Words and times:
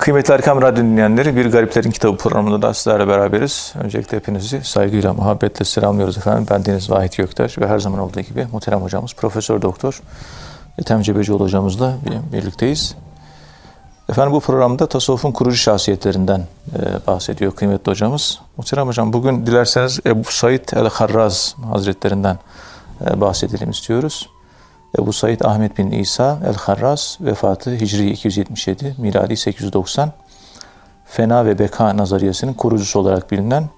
Kıymetli 0.00 0.34
Erkam 0.34 0.62
Radyo 0.62 0.84
dinleyenleri, 0.84 1.36
Bir 1.36 1.46
Gariplerin 1.46 1.90
Kitabı 1.90 2.16
programında 2.16 2.62
da 2.62 2.74
sizlerle 2.74 3.08
beraberiz. 3.08 3.72
Öncelikle 3.82 4.16
hepinizi 4.16 4.64
saygıyla, 4.64 5.12
muhabbetle 5.12 5.64
selamlıyoruz 5.64 6.18
efendim. 6.18 6.46
Ben 6.50 6.64
Deniz 6.64 6.90
Vahit 6.90 7.16
Göktaş 7.16 7.58
ve 7.58 7.66
her 7.68 7.78
zaman 7.78 8.00
olduğu 8.00 8.20
gibi 8.20 8.46
muhterem 8.52 8.80
hocamız 8.80 9.14
Profesör 9.14 9.62
Doktor 9.62 10.02
Ethem 10.78 11.02
Cebecioğlu 11.02 11.44
hocamızla 11.44 11.96
birlikteyiz. 12.32 12.94
Efendim 14.08 14.32
bu 14.32 14.40
programda 14.40 14.86
tasavvufun 14.86 15.32
kurucu 15.32 15.56
şahsiyetlerinden 15.56 16.40
e, 16.40 17.06
bahsediyor 17.06 17.52
kıymetli 17.52 17.90
hocamız. 17.90 18.38
Muhterem 18.56 18.86
hocam 18.86 19.12
bugün 19.12 19.46
dilerseniz 19.46 20.00
Ebu 20.06 20.24
Said 20.24 20.68
el-Harraz 20.72 21.54
Hazretlerinden 21.72 22.38
e, 23.10 23.20
bahsedelim 23.20 23.70
istiyoruz. 23.70 24.28
Ebu 24.98 25.12
Said 25.12 25.40
Ahmet 25.40 25.78
bin 25.78 25.90
İsa 25.90 26.38
el-Harraz 26.46 27.18
vefatı 27.20 27.70
Hicri 27.70 28.10
277, 28.10 28.94
miladi 28.98 29.36
890. 29.36 30.12
Fena 31.04 31.46
ve 31.46 31.58
beka 31.58 31.96
nazariyesinin 31.96 32.54
kurucusu 32.54 32.98
olarak 32.98 33.30
bilinen 33.30 33.68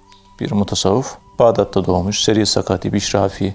bir 0.41 0.53
mutasavvuf. 0.53 1.17
Bağdat'ta 1.39 1.87
doğmuş. 1.87 2.23
Seri 2.23 2.47
Sakati, 2.47 2.93
Bişrafi, 2.93 3.55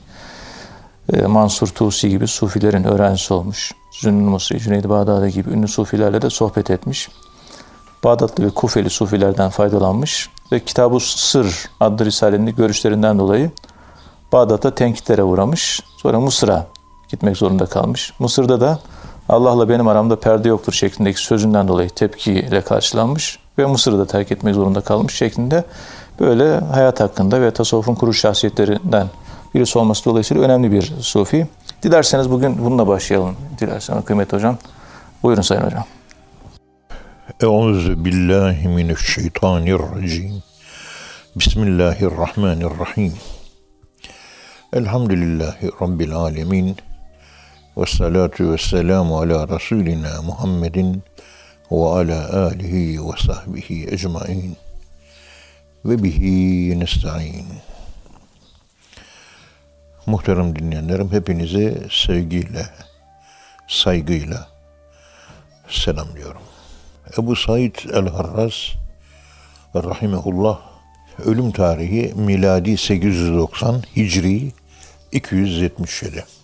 e, 1.13 1.21
Mansur 1.21 1.67
Tusi 1.67 2.09
gibi 2.09 2.27
sufilerin 2.27 2.83
öğrencisi 2.83 3.33
olmuş. 3.33 3.71
Zünnü 3.91 4.29
Mısri, 4.29 4.59
Cüneyd-i 4.59 4.89
Bağdadi 4.89 5.31
gibi 5.31 5.49
ünlü 5.49 5.67
sufilerle 5.67 6.21
de 6.21 6.29
sohbet 6.29 6.71
etmiş. 6.71 7.09
Bağdatlı 8.03 8.45
ve 8.45 8.49
Kufeli 8.49 8.89
sufilerden 8.89 9.49
faydalanmış 9.49 10.29
ve 10.51 10.59
Kitab-ı 10.59 10.99
Sır 10.99 11.69
adlı 11.79 12.05
risalenin 12.05 12.55
görüşlerinden 12.55 13.19
dolayı 13.19 13.51
Bağdat'ta 14.31 14.75
tenkitlere 14.75 15.23
uğramış. 15.23 15.81
Sonra 15.97 16.19
Mısır'a 16.19 16.67
gitmek 17.09 17.37
zorunda 17.37 17.65
kalmış. 17.65 18.13
Mısır'da 18.19 18.61
da 18.61 18.79
Allah'la 19.29 19.69
benim 19.69 19.87
aramda 19.87 20.19
perde 20.19 20.47
yoktur 20.47 20.73
şeklindeki 20.73 21.21
sözünden 21.21 21.67
dolayı 21.67 21.89
tepkiyle 21.89 22.61
karşılanmış 22.61 23.39
ve 23.57 23.65
Mısır'ı 23.65 23.99
da 23.99 24.07
terk 24.07 24.31
etmek 24.31 24.55
zorunda 24.55 24.81
kalmış 24.81 25.15
şeklinde 25.15 25.63
böyle 26.19 26.59
hayat 26.59 26.99
hakkında 26.99 27.41
ve 27.41 27.51
tasavvufun 27.51 27.95
kuruş 27.95 28.19
şahsiyetlerinden 28.19 29.07
birisi 29.55 29.79
olması 29.79 30.05
dolayısıyla 30.05 30.43
önemli 30.43 30.71
bir 30.71 30.93
sufi. 30.99 31.47
Dilerseniz 31.83 32.31
bugün 32.31 32.65
bununla 32.65 32.87
başlayalım. 32.87 33.35
Dilerseniz 33.59 34.05
kıymetli 34.05 34.37
hocam. 34.37 34.57
Buyurun 35.23 35.41
Sayın 35.41 35.61
Hocam. 35.61 35.85
Euzu 37.41 38.05
billahi 38.05 38.67
mineşşeytanirracim. 38.67 40.43
Bismillahirrahmanirrahim. 41.35 43.13
Elhamdülillahi 44.73 45.71
Rabbil 45.81 46.15
alemin. 46.15 46.77
Ve 47.77 47.85
salatu 47.85 48.51
ve 48.51 48.57
selamu 48.57 49.19
ala 49.19 49.47
Resulina 49.47 50.21
Muhammedin 50.21 51.03
ve 51.71 51.85
ala 51.85 52.45
alihi 52.47 53.05
ve 53.05 53.11
sahbihi 53.27 53.87
ecmain. 53.87 54.57
Ve 55.85 56.03
bihi 56.03 56.79
nesta'in. 56.79 57.45
Muhterem 60.05 60.55
dinleyenlerim 60.55 61.11
hepinize 61.11 61.87
sevgiyle, 61.91 62.65
saygıyla 63.67 64.47
selamlıyorum. 65.69 66.43
Ebu 67.17 67.35
Said 67.35 67.75
el-Harraz 67.93 68.53
rahimehullah 69.75 70.59
ölüm 71.25 71.51
tarihi 71.51 72.13
miladi 72.15 72.77
890 72.77 73.81
Hicri 73.95 74.51
277. 75.11 76.36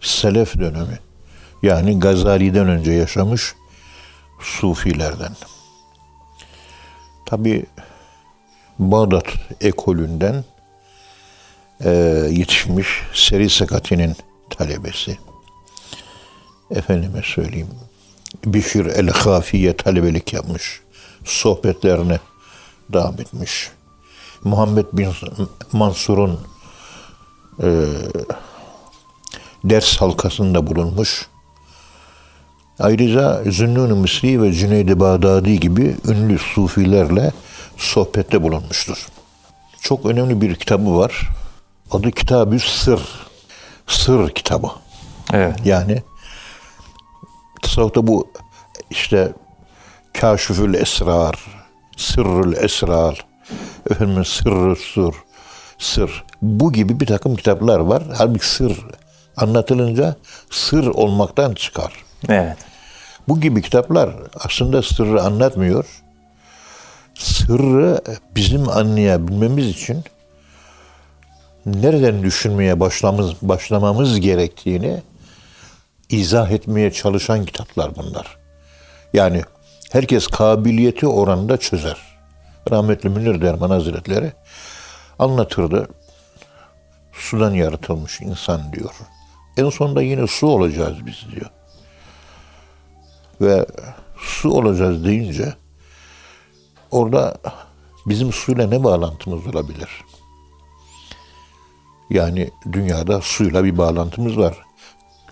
Selef 0.00 0.58
dönemi 0.58 0.98
yani 1.62 2.00
Gazali'den 2.00 2.68
önce 2.68 2.92
yaşamış 2.92 3.54
sufilerden. 4.40 5.32
Tabi 7.26 7.66
Bağdat 8.78 9.26
ekolünden 9.60 10.44
e, 11.84 11.90
yetişmiş 12.30 12.88
Seri 13.14 13.50
Sakati'nin 13.50 14.16
talebesi. 14.50 15.18
Efendime 16.70 17.22
söyleyeyim. 17.24 17.68
Bişir 18.44 18.86
el-Hafiye 18.86 19.76
talebelik 19.76 20.32
yapmış. 20.32 20.80
Sohbetlerine 21.24 22.18
devam 22.92 23.14
etmiş. 23.14 23.70
Muhammed 24.44 24.86
bin 24.92 25.08
Mansur'un 25.72 26.40
e, 27.62 27.68
ders 29.64 29.96
halkasında 29.96 30.66
bulunmuş. 30.66 31.26
Ayrıca 32.78 33.42
Zünnun-ı 33.46 33.96
Misri 33.96 34.42
ve 34.42 34.52
Cüneyd-i 34.52 35.00
Bağdadi 35.00 35.60
gibi 35.60 35.96
ünlü 36.08 36.38
sufilerle 36.38 37.32
sohbette 37.76 38.42
bulunmuştur. 38.42 39.06
Çok 39.80 40.06
önemli 40.06 40.40
bir 40.40 40.54
kitabı 40.54 40.96
var. 40.96 41.28
Adı 41.90 42.10
Kitab-ı 42.10 42.58
Sır. 42.58 43.00
Sır 43.86 44.30
kitabı. 44.30 44.68
Evet. 45.32 45.56
Yani 45.64 46.02
tasavvufta 47.62 48.06
bu 48.06 48.28
işte 48.90 49.32
Kaşifül 50.20 50.74
Esrar, 50.74 51.46
Sırrül 51.96 52.56
Esrar, 52.56 53.26
efendim 53.90 54.24
Sırrı 54.24 54.76
Sur, 54.76 55.14
Sır. 55.78 56.24
Bu 56.42 56.72
gibi 56.72 57.00
bir 57.00 57.06
takım 57.06 57.36
kitaplar 57.36 57.78
var. 57.78 58.02
Halbuki 58.16 58.48
sır 58.48 58.84
anlatılınca 59.38 60.16
sır 60.50 60.86
olmaktan 60.86 61.54
çıkar. 61.54 61.92
Evet. 62.28 62.56
Bu 63.28 63.40
gibi 63.40 63.62
kitaplar 63.62 64.10
aslında 64.34 64.82
sırrı 64.82 65.22
anlatmıyor. 65.22 66.02
Sırrı 67.14 68.00
bizim 68.34 68.68
anlayabilmemiz 68.68 69.66
için 69.66 70.04
nereden 71.66 72.22
düşünmeye 72.22 72.80
başlamamız, 72.80 73.34
başlamamız 73.42 74.20
gerektiğini 74.20 75.02
izah 76.10 76.50
etmeye 76.50 76.92
çalışan 76.92 77.44
kitaplar 77.44 77.96
bunlar. 77.96 78.36
Yani 79.12 79.42
herkes 79.92 80.26
kabiliyeti 80.26 81.06
oranında 81.06 81.56
çözer. 81.56 81.96
Rahmetli 82.70 83.08
Münir 83.08 83.42
Derman 83.42 83.70
Hazretleri 83.70 84.32
anlatırdı. 85.18 85.88
Sudan 87.12 87.54
yaratılmış 87.54 88.20
insan 88.20 88.72
diyor. 88.72 88.90
En 89.58 89.70
sonunda 89.70 90.02
yine 90.02 90.26
su 90.26 90.46
olacağız 90.46 91.06
biz 91.06 91.26
diyor. 91.32 91.50
Ve 93.40 93.66
su 94.18 94.50
olacağız 94.50 95.04
deyince 95.04 95.54
orada 96.90 97.36
bizim 98.06 98.32
suyla 98.32 98.66
ne 98.66 98.84
bağlantımız 98.84 99.46
olabilir? 99.46 99.88
Yani 102.10 102.50
dünyada 102.72 103.20
suyla 103.20 103.64
bir 103.64 103.78
bağlantımız 103.78 104.38
var. 104.38 104.56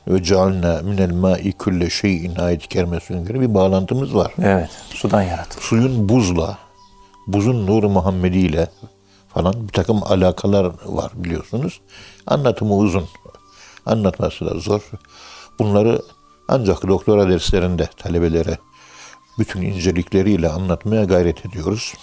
Ve 0.09 0.23
cealna 0.23 0.83
minel 0.83 1.13
ma'i 1.13 1.53
külle 1.53 1.91
şeyin 1.91 2.37
ayet-i 2.37 2.69
kerimesine 2.69 3.23
göre 3.23 3.41
bir 3.41 3.55
bağlantımız 3.55 4.15
var. 4.15 4.33
Evet. 4.43 4.71
Sudan 4.71 5.23
yaratıldı. 5.23 5.65
Suyun 5.65 6.09
buzla, 6.09 6.59
buzun 7.27 7.67
nuru 7.67 7.89
Muhammedi 7.89 8.39
ile 8.39 8.69
falan 9.29 9.69
bir 9.69 9.73
takım 9.73 10.03
alakalar 10.03 10.73
var 10.85 11.13
biliyorsunuz. 11.15 11.81
Anlatımı 12.27 12.77
uzun. 12.77 13.05
Anlatması 13.87 14.47
da 14.47 14.59
zor. 14.59 14.91
Bunları 15.59 16.03
ancak 16.49 16.89
doktora 16.89 17.29
derslerinde 17.29 17.87
talebelere 17.97 18.59
bütün 19.39 19.63
incelikleriyle 19.63 20.49
anlatmaya 20.49 21.05
gayret 21.05 21.47
ediyoruz. 21.47 21.95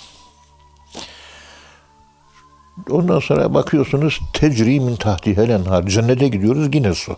Ondan 2.90 3.20
sonra 3.20 3.54
bakıyorsunuz 3.54 4.20
tecri 4.34 4.80
min 4.80 4.96
tahtihel 4.96 5.50
enhar. 5.50 5.88
Cennete 5.88 6.28
gidiyoruz 6.28 6.76
yine 6.76 6.94
su. 6.94 7.18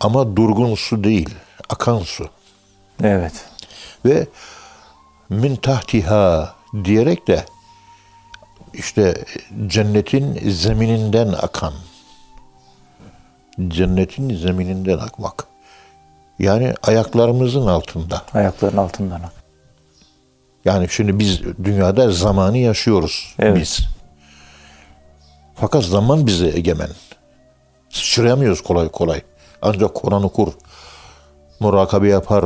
Ama 0.00 0.36
durgun 0.36 0.74
su 0.74 1.04
değil, 1.04 1.30
akan 1.68 1.98
su. 1.98 2.28
Evet. 3.02 3.44
Ve 4.04 4.26
min 5.28 5.56
tahtiha 5.56 6.54
diyerek 6.84 7.28
de 7.28 7.44
işte 8.74 9.24
cennetin 9.66 10.50
zemininden 10.50 11.28
akan. 11.28 11.72
Cennetin 13.68 14.36
zemininden 14.36 14.98
akmak. 14.98 15.44
Yani 16.38 16.74
ayaklarımızın 16.82 17.66
altında. 17.66 18.22
Ayakların 18.34 18.76
altından. 18.76 19.20
Yani 20.64 20.86
şimdi 20.90 21.18
biz 21.18 21.40
dünyada 21.64 22.10
zamanı 22.12 22.58
yaşıyoruz 22.58 23.34
Evet. 23.38 23.60
biz. 23.60 23.78
Fakat 25.54 25.84
zaman 25.84 26.26
bize 26.26 26.46
egemen. 26.48 26.88
Sıçrayamıyoruz 27.90 28.60
kolay 28.62 28.88
kolay. 28.88 29.22
Ancak 29.62 29.94
Kur'an 29.94 30.22
okur, 30.24 30.52
murakabe 31.60 32.08
yapar, 32.08 32.44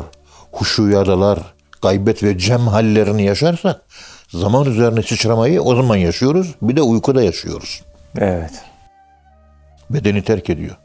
huşuya 0.52 1.06
dalar, 1.06 1.38
gaybet 1.82 2.22
ve 2.22 2.38
cem 2.38 2.60
hallerini 2.60 3.22
yaşarsak 3.22 3.82
zaman 4.28 4.64
üzerine 4.66 5.02
sıçramayı 5.02 5.62
o 5.62 5.76
zaman 5.76 5.96
yaşıyoruz. 5.96 6.54
Bir 6.62 6.76
de 6.76 6.82
uykuda 6.82 7.22
yaşıyoruz. 7.22 7.82
Evet. 8.18 8.52
Bedeni 9.90 10.22
terk 10.24 10.50
ediyor. 10.50 10.76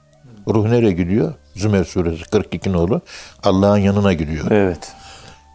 Ruh 0.47 0.69
nereye 0.69 0.91
gidiyor? 0.91 1.33
Zümer 1.55 1.83
suresi 1.83 2.23
42 2.23 2.73
nolu. 2.73 3.01
Allah'ın 3.43 3.77
yanına 3.77 4.13
gidiyor. 4.13 4.51
Evet. 4.51 4.91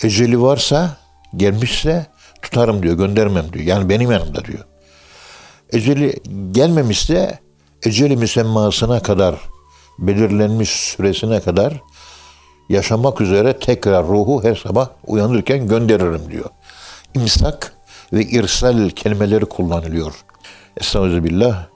Eceli 0.05 0.43
varsa 0.43 0.97
gelmişse 1.37 2.07
tutarım 2.43 2.83
diyor, 2.83 2.97
göndermem 2.97 3.53
diyor. 3.53 3.65
Yani 3.65 3.89
benim 3.89 4.11
yanımda 4.11 4.45
diyor. 4.45 4.65
Eceli 5.73 6.15
gelmemişse 6.53 7.39
eceli 7.83 8.17
müsemmasına 8.17 9.03
kadar 9.03 9.35
belirlenmiş 9.99 10.71
süresine 10.71 11.41
kadar 11.41 11.81
yaşamak 12.69 13.21
üzere 13.21 13.59
tekrar 13.59 14.07
ruhu 14.07 14.45
her 14.45 14.55
sabah 14.55 14.89
uyanırken 15.07 15.69
gönderirim 15.69 16.31
diyor. 16.31 16.51
İmsak 17.15 17.73
ve 18.13 18.23
irsal 18.23 18.91
kelimeleri 18.91 19.45
kullanılıyor. 19.45 20.15
Estağfirullah. 20.77 21.76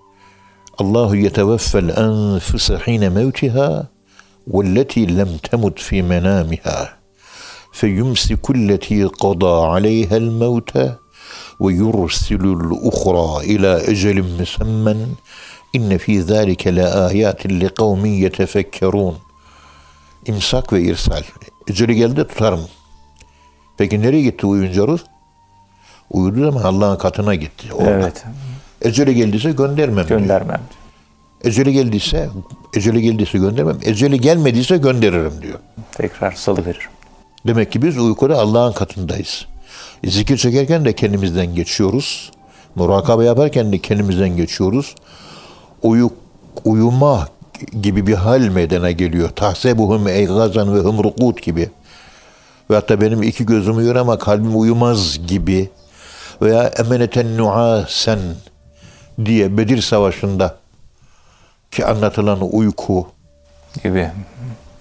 Allahu 0.80 1.16
yeteveffel 1.16 1.88
enfuse 1.88 2.78
hine 2.86 3.08
mevtiha 3.08 3.86
velleti 4.46 5.02
lem 5.16 5.38
temut 5.38 5.80
fi 5.80 6.02
menamiha 6.02 6.78
feyumsiku 7.72 8.54
alleti 8.56 8.98
qada 9.22 9.52
aleyha 9.74 10.16
el 10.16 10.30
mevte 10.42 10.84
ve 11.60 11.72
yursilul 11.80 12.64
uhra 12.90 13.44
ila 13.44 13.72
ecelin 13.92 14.30
musammen 14.38 15.00
inne 15.76 15.98
fi 15.98 16.22
zalike 16.22 16.72
la 16.76 16.86
ayatin 17.06 17.60
li 17.60 17.68
kavmin 17.68 18.16
yetefekkerun 18.24 19.16
imsak 20.26 20.72
ve 20.72 20.80
irsal 20.82 21.24
eceli 21.68 21.94
geldi 21.94 22.26
tutarım 22.26 22.64
peki 23.78 24.02
nereye 24.02 24.22
gitti 24.22 24.46
uyuyunca 24.46 24.86
ruh? 24.86 25.00
Uyudu 26.10 26.48
ama 26.48 26.60
Allah'ın 26.64 26.96
katına 26.96 27.34
gitti. 27.34 27.74
Orada. 27.74 27.90
Evet. 27.90 28.24
Eceli 28.82 29.14
geldiyse 29.14 29.52
göndermem 29.52 30.08
diyor. 30.08 30.20
Göndermem. 30.20 30.60
Eceli 31.44 31.72
geldiyse, 31.72 32.28
eceli 32.76 33.02
geldiyse 33.02 33.38
göndermem. 33.38 33.78
Eceli 33.84 34.20
gelmediyse 34.20 34.76
gönderirim 34.76 35.42
diyor. 35.42 35.58
Tekrar 35.92 36.32
salı 36.32 36.66
veririm. 36.66 36.90
Demek 37.46 37.72
ki 37.72 37.82
biz 37.82 37.98
uykuda 37.98 38.38
Allah'ın 38.38 38.72
katındayız. 38.72 39.46
Zikir 40.04 40.36
çekerken 40.36 40.84
de 40.84 40.92
kendimizden 40.92 41.54
geçiyoruz. 41.54 42.30
Murakabe 42.74 43.24
yaparken 43.24 43.72
de 43.72 43.78
kendimizden 43.78 44.36
geçiyoruz. 44.36 44.94
Uyu, 45.82 46.10
uyuma 46.64 47.28
gibi 47.82 48.06
bir 48.06 48.14
hal 48.14 48.40
meydana 48.40 48.90
geliyor. 48.90 49.28
Tahsebuhum 49.28 50.08
eygazan 50.08 50.74
ve 50.74 50.78
hum 50.78 51.04
rukut 51.04 51.42
gibi. 51.42 51.70
Ve 52.70 52.74
hatta 52.74 53.00
benim 53.00 53.22
iki 53.22 53.46
gözüm 53.46 53.76
uyur 53.76 53.96
ama 53.96 54.18
kalbim 54.18 54.60
uyumaz 54.60 55.26
gibi. 55.26 55.70
Veya 56.42 56.66
emeneten 56.66 57.36
nuasen 57.36 58.18
diye 59.26 59.58
Bedir 59.58 59.82
Savaşı'nda 59.82 60.56
ki 61.70 61.86
anlatılan 61.86 62.54
uyku, 62.54 63.06
Gibi. 63.82 64.10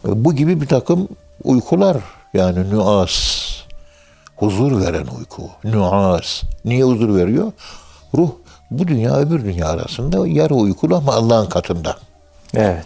bu 0.05 0.35
gibi 0.35 0.61
bir 0.61 0.67
takım 0.67 1.07
uykular 1.43 1.97
yani 2.33 2.69
nüas. 2.69 3.39
Huzur 4.35 4.81
veren 4.81 5.07
uyku. 5.19 5.49
Nüas. 5.63 6.43
Niye 6.65 6.83
huzur 6.83 7.15
veriyor? 7.15 7.51
Ruh 8.17 8.29
bu 8.71 8.87
dünya 8.87 9.17
öbür 9.17 9.45
dünya 9.45 9.67
arasında 9.67 10.27
yarı 10.27 10.55
uykulu 10.55 10.95
ama 10.95 11.13
Allah'ın 11.13 11.49
katında. 11.49 11.97
Evet. 12.53 12.85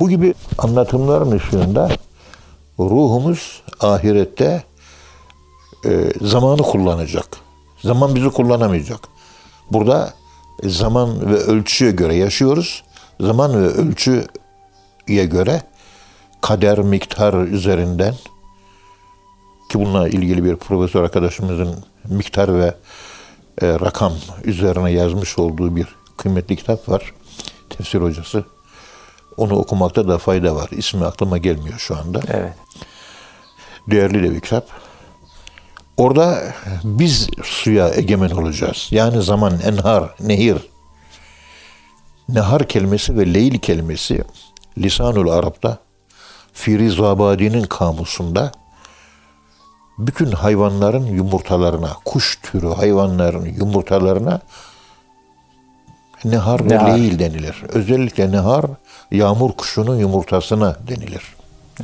Bu 0.00 0.08
gibi 0.08 0.34
anlatımların 0.58 1.30
ışığında 1.30 1.88
ruhumuz 2.78 3.62
ahirette 3.80 4.62
e, 5.84 6.12
zamanı 6.20 6.62
kullanacak. 6.62 7.26
Zaman 7.82 8.14
bizi 8.14 8.30
kullanamayacak. 8.30 9.00
Burada 9.70 10.12
zaman 10.62 11.30
ve 11.30 11.36
ölçüye 11.36 11.90
göre 11.90 12.14
yaşıyoruz. 12.14 12.84
Zaman 13.20 13.62
ve 13.62 13.66
ölçüye 13.66 14.26
göre 15.26 15.62
kader 16.40 16.78
miktar 16.78 17.34
üzerinden 17.34 18.14
ki 19.70 19.78
bununla 19.78 20.08
ilgili 20.08 20.44
bir 20.44 20.56
profesör 20.56 21.02
arkadaşımızın 21.02 21.84
miktar 22.08 22.58
ve 22.58 22.74
e, 23.62 23.66
rakam 23.80 24.12
üzerine 24.44 24.92
yazmış 24.92 25.38
olduğu 25.38 25.76
bir 25.76 25.86
kıymetli 26.16 26.56
kitap 26.56 26.88
var. 26.88 27.14
Tefsir 27.70 28.00
hocası. 28.00 28.44
Onu 29.36 29.54
okumakta 29.56 30.08
da 30.08 30.18
fayda 30.18 30.54
var. 30.54 30.68
İsmi 30.70 31.04
aklıma 31.04 31.38
gelmiyor 31.38 31.78
şu 31.78 31.96
anda. 31.96 32.20
Evet. 32.28 32.54
Değerli 33.90 34.22
de 34.22 34.34
bir 34.34 34.40
kitap. 34.40 34.85
Orada 35.96 36.42
biz 36.84 37.28
suya 37.42 37.94
egemen 37.94 38.30
olacağız. 38.30 38.88
Yani 38.90 39.22
zaman, 39.22 39.60
enhar, 39.60 40.14
nehir. 40.20 40.56
Nehar 42.28 42.68
kelimesi 42.68 43.18
ve 43.18 43.34
leyl 43.34 43.58
kelimesi 43.58 44.24
Lisanul 44.78 45.28
Arap'ta 45.28 45.78
Firizabadi'nin 46.52 47.64
kamusunda 47.64 48.52
bütün 49.98 50.32
hayvanların 50.32 51.06
yumurtalarına, 51.06 51.92
kuş 52.04 52.38
türü 52.42 52.68
hayvanların 52.68 53.44
yumurtalarına 53.44 54.40
nehar 56.24 56.64
ve 56.64 56.68
Nehar. 56.68 56.98
leyl 56.98 57.18
denilir. 57.18 57.62
Özellikle 57.68 58.32
nehar 58.32 58.64
yağmur 59.10 59.52
kuşunun 59.52 59.96
yumurtasına 59.96 60.76
denilir. 60.88 61.22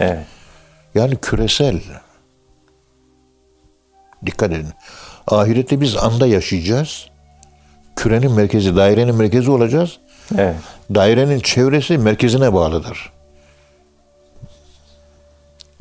Evet. 0.00 0.26
Yani 0.94 1.16
küresel. 1.16 1.80
Dikkat 4.26 4.52
edin. 4.52 4.72
Ahirette 5.26 5.80
biz 5.80 5.96
anda 5.96 6.26
yaşayacağız. 6.26 7.06
Kürenin 7.96 8.32
merkezi, 8.32 8.76
dairenin 8.76 9.14
merkezi 9.14 9.50
olacağız. 9.50 9.98
Evet. 10.38 10.56
Dairenin 10.94 11.40
çevresi 11.40 11.98
merkezine 11.98 12.52
bağlıdır. 12.52 13.12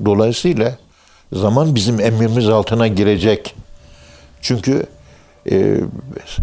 Dolayısıyla 0.05 0.77
zaman 1.33 1.75
bizim 1.75 1.99
emrimiz 1.99 2.49
altına 2.49 2.87
girecek. 2.87 3.55
Çünkü 4.41 4.85
e, 5.51 5.77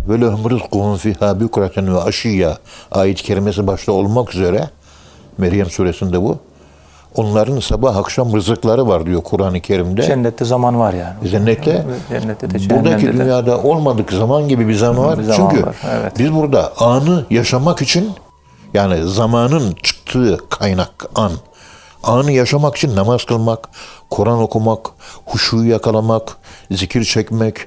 böyle 0.08 0.26
rızkuhum 0.26 0.96
fiha 0.96 1.40
bukraten 1.40 1.94
ve 1.94 2.00
aşiyya 2.00 2.58
ayet-i 2.90 3.22
kerimesi 3.22 3.66
başta 3.66 3.92
olmak 3.92 4.34
üzere 4.34 4.70
Meryem 5.38 5.70
suresinde 5.70 6.22
bu. 6.22 6.38
Onların 7.19 7.61
sabah 7.61 7.97
akşam 7.97 8.35
rızıkları 8.35 8.88
var 8.88 9.06
diyor 9.06 9.23
Kur'an-ı 9.23 9.61
Kerim'de. 9.61 10.03
Cennette 10.03 10.44
zaman 10.44 10.79
var 10.79 10.93
yani. 10.93 11.31
Cennette 11.31 11.87
Cennette 12.11 12.50
de 12.50 12.70
buradaki 12.70 13.06
de. 13.06 13.12
dünyada 13.12 13.62
olmadık 13.62 14.12
zaman 14.12 14.49
gibi 14.49 14.69
bir 14.69 14.75
zaman 14.75 15.05
var. 15.06 15.19
Bir 15.19 15.23
zaman 15.23 15.50
Çünkü 15.50 15.67
var, 15.67 15.76
evet. 15.91 16.12
biz 16.19 16.35
burada 16.35 16.73
anı 16.79 17.25
yaşamak 17.31 17.82
için 17.82 18.11
yani 18.75 19.09
zamanın 19.09 19.75
çıktığı 19.82 20.38
kaynak 20.50 20.91
an. 21.15 21.32
Anı 22.03 22.32
yaşamak 22.32 22.76
için 22.76 22.97
namaz 22.97 23.25
kılmak, 23.25 23.69
Kur'an 24.11 24.38
okumak, 24.38 24.87
huşuyu 25.26 25.70
yakalamak, 25.70 26.37
zikir 26.70 27.05
çekmek, 27.05 27.67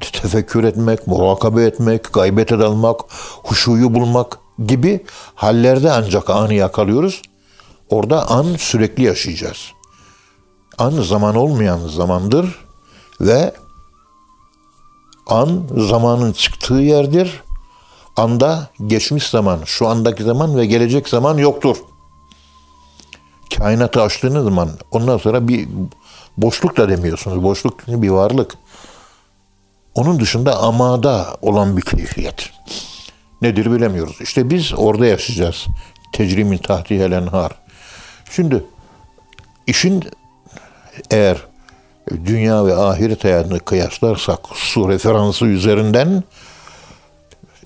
tefekkür 0.00 0.64
etmek, 0.64 1.06
murakabe 1.06 1.64
etmek, 1.64 2.12
gaybete 2.12 2.58
dalmak, 2.58 3.00
huşuyu 3.42 3.94
bulmak 3.94 4.38
gibi 4.66 5.04
hallerde 5.34 5.92
ancak 5.92 6.30
anı 6.30 6.54
yakalıyoruz. 6.54 7.22
Orada 7.90 8.30
an 8.30 8.56
sürekli 8.58 9.02
yaşayacağız. 9.04 9.72
An 10.78 10.90
zaman 10.90 11.34
olmayan 11.34 11.78
zamandır 11.78 12.64
ve 13.20 13.54
an 15.26 15.62
zamanın 15.76 16.32
çıktığı 16.32 16.74
yerdir. 16.74 17.42
Anda 18.16 18.70
geçmiş 18.86 19.26
zaman, 19.26 19.60
şu 19.64 19.88
andaki 19.88 20.22
zaman 20.22 20.56
ve 20.56 20.66
gelecek 20.66 21.08
zaman 21.08 21.38
yoktur. 21.38 21.76
Kainatı 23.58 24.02
açtığınız 24.02 24.44
zaman 24.44 24.70
ondan 24.90 25.18
sonra 25.18 25.48
bir 25.48 25.68
boşluk 26.36 26.76
da 26.76 26.88
demiyorsunuz. 26.88 27.42
Boşluk 27.42 27.86
bir 27.88 28.08
varlık. 28.08 28.54
Onun 29.94 30.20
dışında 30.20 30.58
amada 30.58 31.36
olan 31.42 31.76
bir 31.76 31.82
keyfiyet. 31.82 32.50
Nedir 33.42 33.72
bilemiyoruz. 33.72 34.16
İşte 34.20 34.50
biz 34.50 34.72
orada 34.76 35.06
yaşayacağız. 35.06 35.66
Tecrimin 36.12 36.58
tahtihel 36.58 37.12
enhar. 37.12 37.52
Şimdi 38.30 38.64
işin 39.66 40.04
eğer 41.10 41.36
dünya 42.24 42.66
ve 42.66 42.76
ahiret 42.76 43.24
hayatını 43.24 43.60
kıyaslarsak 43.60 44.40
su 44.54 44.88
referansı 44.88 45.46
üzerinden 45.46 46.24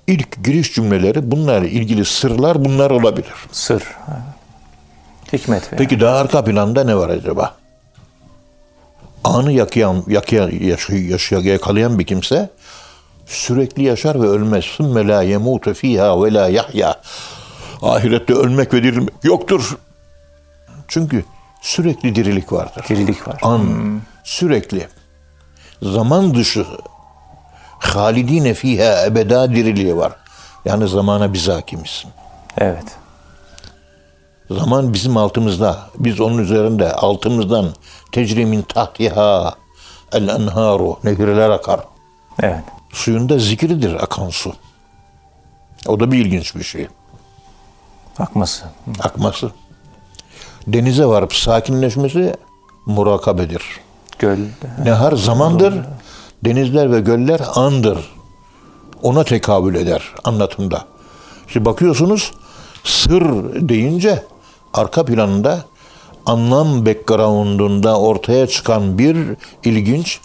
ilk 0.06 0.44
giriş 0.44 0.74
cümleleri 0.74 1.30
bunlar 1.30 1.62
ilgili 1.62 2.04
sırlar 2.04 2.64
bunlar 2.64 2.90
olabilir. 2.90 3.34
Sır. 3.52 3.82
Hikmet. 5.32 5.62
Yani. 5.72 5.78
Peki 5.78 6.00
daha 6.00 6.16
arka 6.16 6.44
planda 6.44 6.84
ne 6.84 6.96
var 6.96 7.08
acaba? 7.08 7.54
Anı 9.24 9.52
yakayan, 9.52 10.04
yakayan 10.06 10.50
yaş, 10.50 10.90
yaş, 10.90 11.32
yakalayan 11.32 11.98
bir 11.98 12.04
kimse 12.04 12.50
sürekli 13.26 13.82
yaşar 13.82 14.22
ve 14.22 14.26
ölmez. 14.26 14.64
Sümme 14.64 15.06
la 15.06 15.22
yemute 15.22 15.74
fiha 15.74 16.24
ve 16.24 16.34
la 16.34 16.48
yahya. 16.48 17.00
Ahirette 17.82 18.34
ölmek 18.34 18.74
ve 18.74 18.82
dirilmek 18.82 19.14
yoktur 19.22 19.76
çünkü 20.92 21.24
sürekli 21.60 22.14
dirilik 22.14 22.52
vardır. 22.52 22.84
Dirilik 22.88 23.28
var. 23.28 23.38
An 23.42 24.00
sürekli 24.24 24.88
zaman 25.82 26.34
dışı 26.34 26.66
halidine 27.78 28.54
fiha 28.54 29.06
ebeda 29.06 29.50
diriliği 29.50 29.96
var. 29.96 30.12
Yani 30.64 30.88
zamana 30.88 31.32
biz 31.32 31.48
hakimiz. 31.48 32.04
Evet. 32.58 32.84
Zaman 34.50 34.92
bizim 34.92 35.16
altımızda. 35.16 35.78
Biz 35.98 36.20
onun 36.20 36.38
üzerinde 36.38 36.92
altımızdan 36.92 37.66
tecrimin 38.12 38.62
tahtiha 38.62 39.54
el 40.12 40.28
enharu 40.28 40.98
nehirler 41.04 41.50
akar. 41.50 41.80
Evet. 42.40 42.64
Suyunda 42.92 43.38
zikridir 43.38 43.94
akan 43.94 44.30
su. 44.30 44.54
O 45.86 46.00
da 46.00 46.12
bir 46.12 46.18
ilginç 46.18 46.54
bir 46.54 46.64
şey. 46.64 46.88
Akması. 48.18 48.64
Akması. 49.00 49.52
Denize 50.66 51.06
varıp 51.06 51.34
sakinleşmesi 51.34 52.34
murakabedir. 52.86 53.62
Göl. 54.18 54.38
Nehar 54.84 55.12
zamandır, 55.12 55.74
denizler 56.44 56.92
ve 56.92 57.00
göller 57.00 57.40
andır. 57.54 57.98
Ona 59.02 59.24
tekabül 59.24 59.74
eder 59.74 60.02
anlatımda. 60.24 60.84
Şimdi 61.48 61.64
bakıyorsunuz 61.64 62.32
sır 62.84 63.22
deyince 63.68 64.22
arka 64.74 65.04
planında 65.04 65.64
anlam 66.26 66.86
background'unda 66.86 68.00
ortaya 68.00 68.46
çıkan 68.46 68.98
bir 68.98 69.16
ilginç 69.64 70.20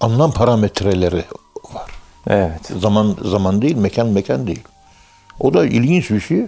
anlam 0.00 0.32
parametreleri 0.32 1.24
var. 1.74 1.90
Evet. 2.26 2.72
Zaman 2.80 3.16
zaman 3.24 3.62
değil, 3.62 3.76
mekan 3.76 4.08
mekan 4.08 4.46
değil. 4.46 4.62
O 5.40 5.54
da 5.54 5.66
ilginç 5.66 6.10
bir 6.10 6.20
şey. 6.20 6.46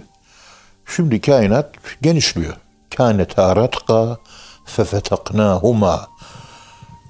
Şimdi 0.95 1.21
kainat 1.21 1.69
genişliyor. 2.01 2.53
Kânete 2.95 3.55
ratka 3.55 4.17
fefetaknâhuma. 4.65 6.07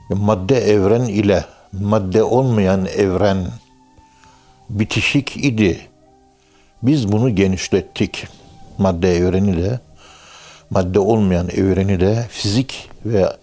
Madde 0.10 0.58
evren 0.58 1.04
ile 1.04 1.46
madde 1.72 2.24
olmayan 2.24 2.86
evren 2.86 3.48
bitişik 4.70 5.38
idi. 5.38 5.80
Biz 6.84 7.12
bunu 7.12 7.36
genişlettik. 7.36 8.28
Madde 8.78 9.16
evreni 9.16 9.64
de 9.64 9.80
madde 10.70 11.00
olmayan 11.00 11.50
evreni 11.50 12.00
de 12.00 12.28
fizik 12.30 12.90
ve 13.06 13.36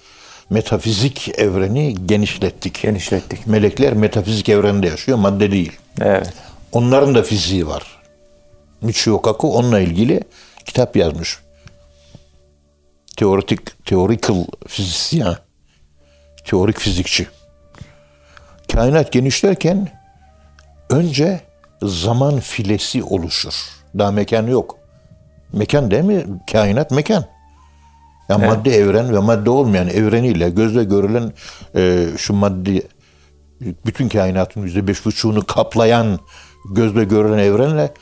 metafizik 0.50 1.38
evreni 1.38 2.06
genişlettik. 2.06 2.82
Genişlettik. 2.82 3.46
Melekler 3.46 3.92
metafizik 3.92 4.48
evrende 4.48 4.86
yaşıyor, 4.86 5.18
madde 5.18 5.50
değil. 5.50 5.72
Evet. 6.00 6.32
Onların 6.72 7.14
da 7.14 7.22
fiziği 7.22 7.66
var. 7.66 7.82
Michio 8.82 9.22
Kaku 9.22 9.56
onunla 9.56 9.80
ilgili 9.80 10.20
kitap 10.64 10.96
yazmış. 10.96 11.38
Teoretik, 13.18 13.84
theoretical 13.84 14.44
fizisyen, 14.66 15.36
teorik 16.44 16.78
fizikçi. 16.78 17.26
Kainat 18.72 19.12
genişlerken 19.12 19.88
önce 20.90 21.40
zaman 21.82 22.40
filesi 22.40 23.02
oluşur. 23.02 23.54
Daha 23.98 24.10
mekan 24.10 24.46
yok. 24.46 24.76
Mekan 25.52 25.90
değil 25.90 26.04
mi? 26.04 26.24
Kainat 26.52 26.90
mekan. 26.90 27.24
Yani 28.28 28.44
Evet. 28.44 28.56
madde 28.56 28.70
evren 28.70 29.14
ve 29.14 29.18
madde 29.18 29.50
olmayan 29.50 29.88
evreniyle 29.88 30.50
gözle 30.50 30.84
görülen 30.84 31.32
e, 31.76 32.06
şu 32.18 32.34
madde 32.34 32.82
bütün 33.60 34.08
kainatın 34.08 34.62
yüzde 34.62 34.86
beş 34.86 35.04
buçuğunu 35.04 35.46
kaplayan 35.46 36.18
gözle 36.74 37.04
görülen 37.04 37.38
evrenle 37.38 37.94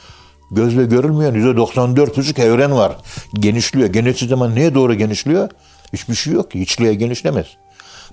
gözle 0.51 0.85
görülmeyen 0.85 1.35
yüzde 1.35 1.57
94 1.57 2.17
buçuk 2.17 2.39
evren 2.39 2.77
var. 2.77 2.97
Genişliyor. 3.35 3.89
Genişli 3.89 4.29
zaman 4.29 4.55
neye 4.55 4.75
doğru 4.75 4.95
genişliyor? 4.95 5.51
Hiçbir 5.93 6.15
şey 6.15 6.33
yok 6.33 6.51
ki. 6.51 6.61
Hiçliğe 6.61 6.95
genişlemez. 6.95 7.47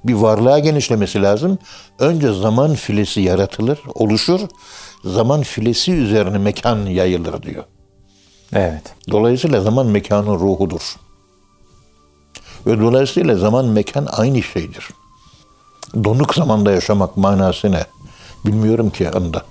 Bir 0.04 0.14
varlığa 0.14 0.60
genişlemesi 0.60 1.22
lazım. 1.22 1.58
Önce 2.00 2.34
zaman 2.34 2.76
filesi 2.76 3.22
yaratılır, 3.22 3.80
oluşur. 3.96 4.40
Zaman 5.04 5.42
filesi 5.42 5.92
üzerine 5.92 6.38
mekan 6.38 6.86
yayılır 6.86 7.44
diyor. 7.44 7.64
Evet. 8.54 8.84
Dolayısıyla 9.12 9.62
zaman 9.62 9.88
mekanın 9.88 10.40
ruhudur. 10.40 10.96
Ve 12.66 12.80
dolayısıyla 12.80 13.36
zaman 13.36 13.66
mekan 13.66 14.08
aynı 14.12 14.44
şeydir. 14.44 14.90
Donuk 16.04 16.36
zamanda 16.36 16.72
yaşamak 16.72 17.18
manası 17.18 17.72
ne? 17.72 17.86
Bilmiyorum 18.46 18.90
ki 18.90 19.10
anda. 19.10 19.44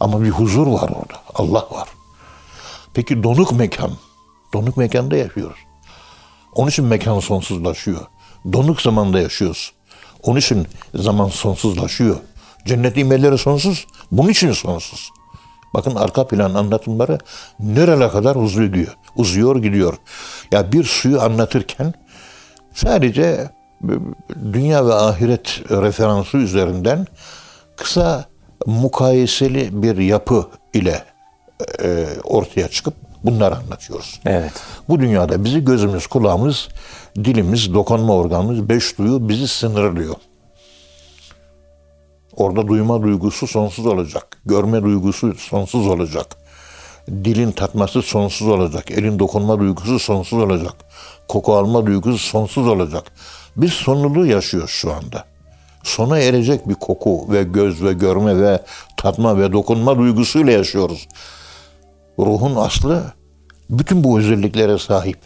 Ama 0.00 0.22
bir 0.22 0.30
huzur 0.30 0.66
var 0.66 0.88
orada. 0.88 1.22
Allah 1.34 1.66
var. 1.70 1.88
Peki 2.94 3.22
donuk 3.22 3.52
mekan. 3.52 3.90
Donuk 4.54 4.76
mekanda 4.76 5.16
yaşıyoruz. 5.16 5.58
Onun 6.54 6.70
için 6.70 6.84
mekan 6.84 7.20
sonsuzlaşıyor. 7.20 8.06
Donuk 8.52 8.82
zamanda 8.82 9.20
yaşıyoruz. 9.20 9.72
Onun 10.22 10.38
için 10.38 10.66
zaman 10.94 11.28
sonsuzlaşıyor. 11.28 12.16
Cennet 12.66 12.96
nimetleri 12.96 13.38
sonsuz. 13.38 13.86
Bunun 14.12 14.28
için 14.28 14.52
sonsuz. 14.52 15.10
Bakın 15.74 15.94
arka 15.94 16.26
plan 16.26 16.54
anlatımları 16.54 17.18
nerelere 17.60 18.08
kadar 18.08 18.36
uzuyor. 18.36 18.96
Uzuyor 19.16 19.56
gidiyor. 19.56 19.96
Ya 20.52 20.72
bir 20.72 20.84
suyu 20.84 21.20
anlatırken 21.20 21.94
sadece 22.74 23.50
dünya 24.52 24.86
ve 24.86 24.94
ahiret 24.94 25.60
referansı 25.70 26.36
üzerinden 26.36 27.06
kısa 27.76 28.24
mukayeseli 28.66 29.82
bir 29.82 29.96
yapı 29.96 30.46
ile 30.74 31.04
e, 31.82 32.06
ortaya 32.24 32.68
çıkıp 32.68 32.94
bunları 33.24 33.56
anlatıyoruz. 33.56 34.20
Evet. 34.26 34.52
Bu 34.88 35.00
dünyada 35.00 35.44
bizi 35.44 35.64
gözümüz, 35.64 36.06
kulağımız, 36.06 36.68
dilimiz, 37.16 37.74
dokunma 37.74 38.14
organımız, 38.14 38.68
beş 38.68 38.98
duyu 38.98 39.28
bizi 39.28 39.48
sınırlıyor. 39.48 40.16
Orada 42.36 42.68
duyma 42.68 43.02
duygusu 43.02 43.46
sonsuz 43.46 43.86
olacak. 43.86 44.38
Görme 44.46 44.82
duygusu 44.82 45.34
sonsuz 45.34 45.86
olacak. 45.86 46.36
Dilin 47.08 47.52
tatması 47.52 48.02
sonsuz 48.02 48.48
olacak. 48.48 48.90
Elin 48.90 49.18
dokunma 49.18 49.58
duygusu 49.58 49.98
sonsuz 49.98 50.38
olacak. 50.42 50.74
Koku 51.28 51.54
alma 51.54 51.86
duygusu 51.86 52.18
sonsuz 52.18 52.68
olacak. 52.68 53.04
Biz 53.56 53.72
sonluluğu 53.72 54.26
yaşıyoruz 54.26 54.70
şu 54.70 54.92
anda. 54.92 55.24
Sona 55.82 56.18
erecek 56.18 56.68
bir 56.68 56.74
koku 56.74 57.32
ve 57.32 57.42
göz 57.42 57.84
ve 57.84 57.92
görme 57.92 58.42
ve 58.42 58.62
tatma 58.96 59.38
ve 59.38 59.52
dokunma 59.52 59.98
duygusuyla 59.98 60.52
yaşıyoruz. 60.52 61.08
Ruhun 62.18 62.56
aslı 62.56 63.04
bütün 63.70 64.04
bu 64.04 64.18
özelliklere 64.18 64.78
sahip. 64.78 65.18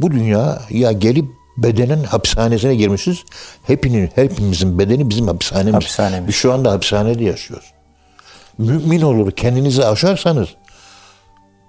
Bu 0.00 0.10
dünya 0.10 0.62
ya 0.70 0.92
gelip 0.92 1.24
bedenin 1.56 2.04
hapishanesine 2.04 2.74
girmişiz. 2.74 3.24
Hepinin, 3.62 4.10
hepimizin 4.14 4.78
bedeni 4.78 5.10
bizim 5.10 5.26
hapishanemiz. 5.26 5.74
Hapishanemiz. 5.74 6.28
Biz 6.28 6.34
şu 6.34 6.52
anda 6.52 6.72
hapishanede 6.72 7.24
yaşıyoruz. 7.24 7.72
Mümin 8.58 9.02
olur 9.02 9.30
kendinizi 9.30 9.86
aşarsanız 9.86 10.48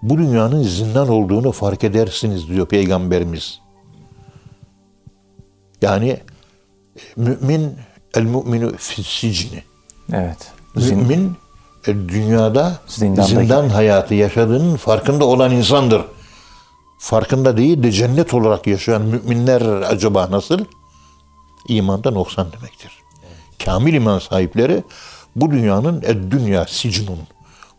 bu 0.02 0.18
dünyanın 0.18 0.64
zindan 0.64 1.10
olduğunu 1.10 1.52
fark 1.52 1.84
edersiniz 1.84 2.48
diyor 2.48 2.68
Peygamberimiz. 2.68 3.60
Yani 5.82 6.18
mümin 7.16 7.74
el 8.16 8.24
müminu 8.24 8.78
fissicni. 8.78 9.64
Evet. 10.14 10.52
Mümin 10.76 11.34
e, 11.88 11.94
dünyada 11.94 12.78
Zindandaki. 12.88 13.36
zindan 13.36 13.70
hayatı 13.70 14.14
yaşadığının 14.14 14.76
farkında 14.76 15.26
olan 15.26 15.52
insandır. 15.52 16.02
Farkında 17.00 17.58
değil 17.58 17.84
de 17.84 17.92
cennet 17.92 18.34
olarak 18.34 18.68
yaşayan 18.68 19.02
müminler 19.02 19.62
acaba 19.62 20.32
nasıl? 20.32 20.66
İmanda 21.68 22.12
noksan 22.12 22.48
demektir. 22.52 22.92
Kamil 23.66 23.94
iman 23.94 24.20
sahipleri 24.20 24.84
bu 25.36 25.52
dünyanın 25.52 26.02
ed 26.02 26.32
dünya 26.32 26.66
sicnun. 26.68 27.20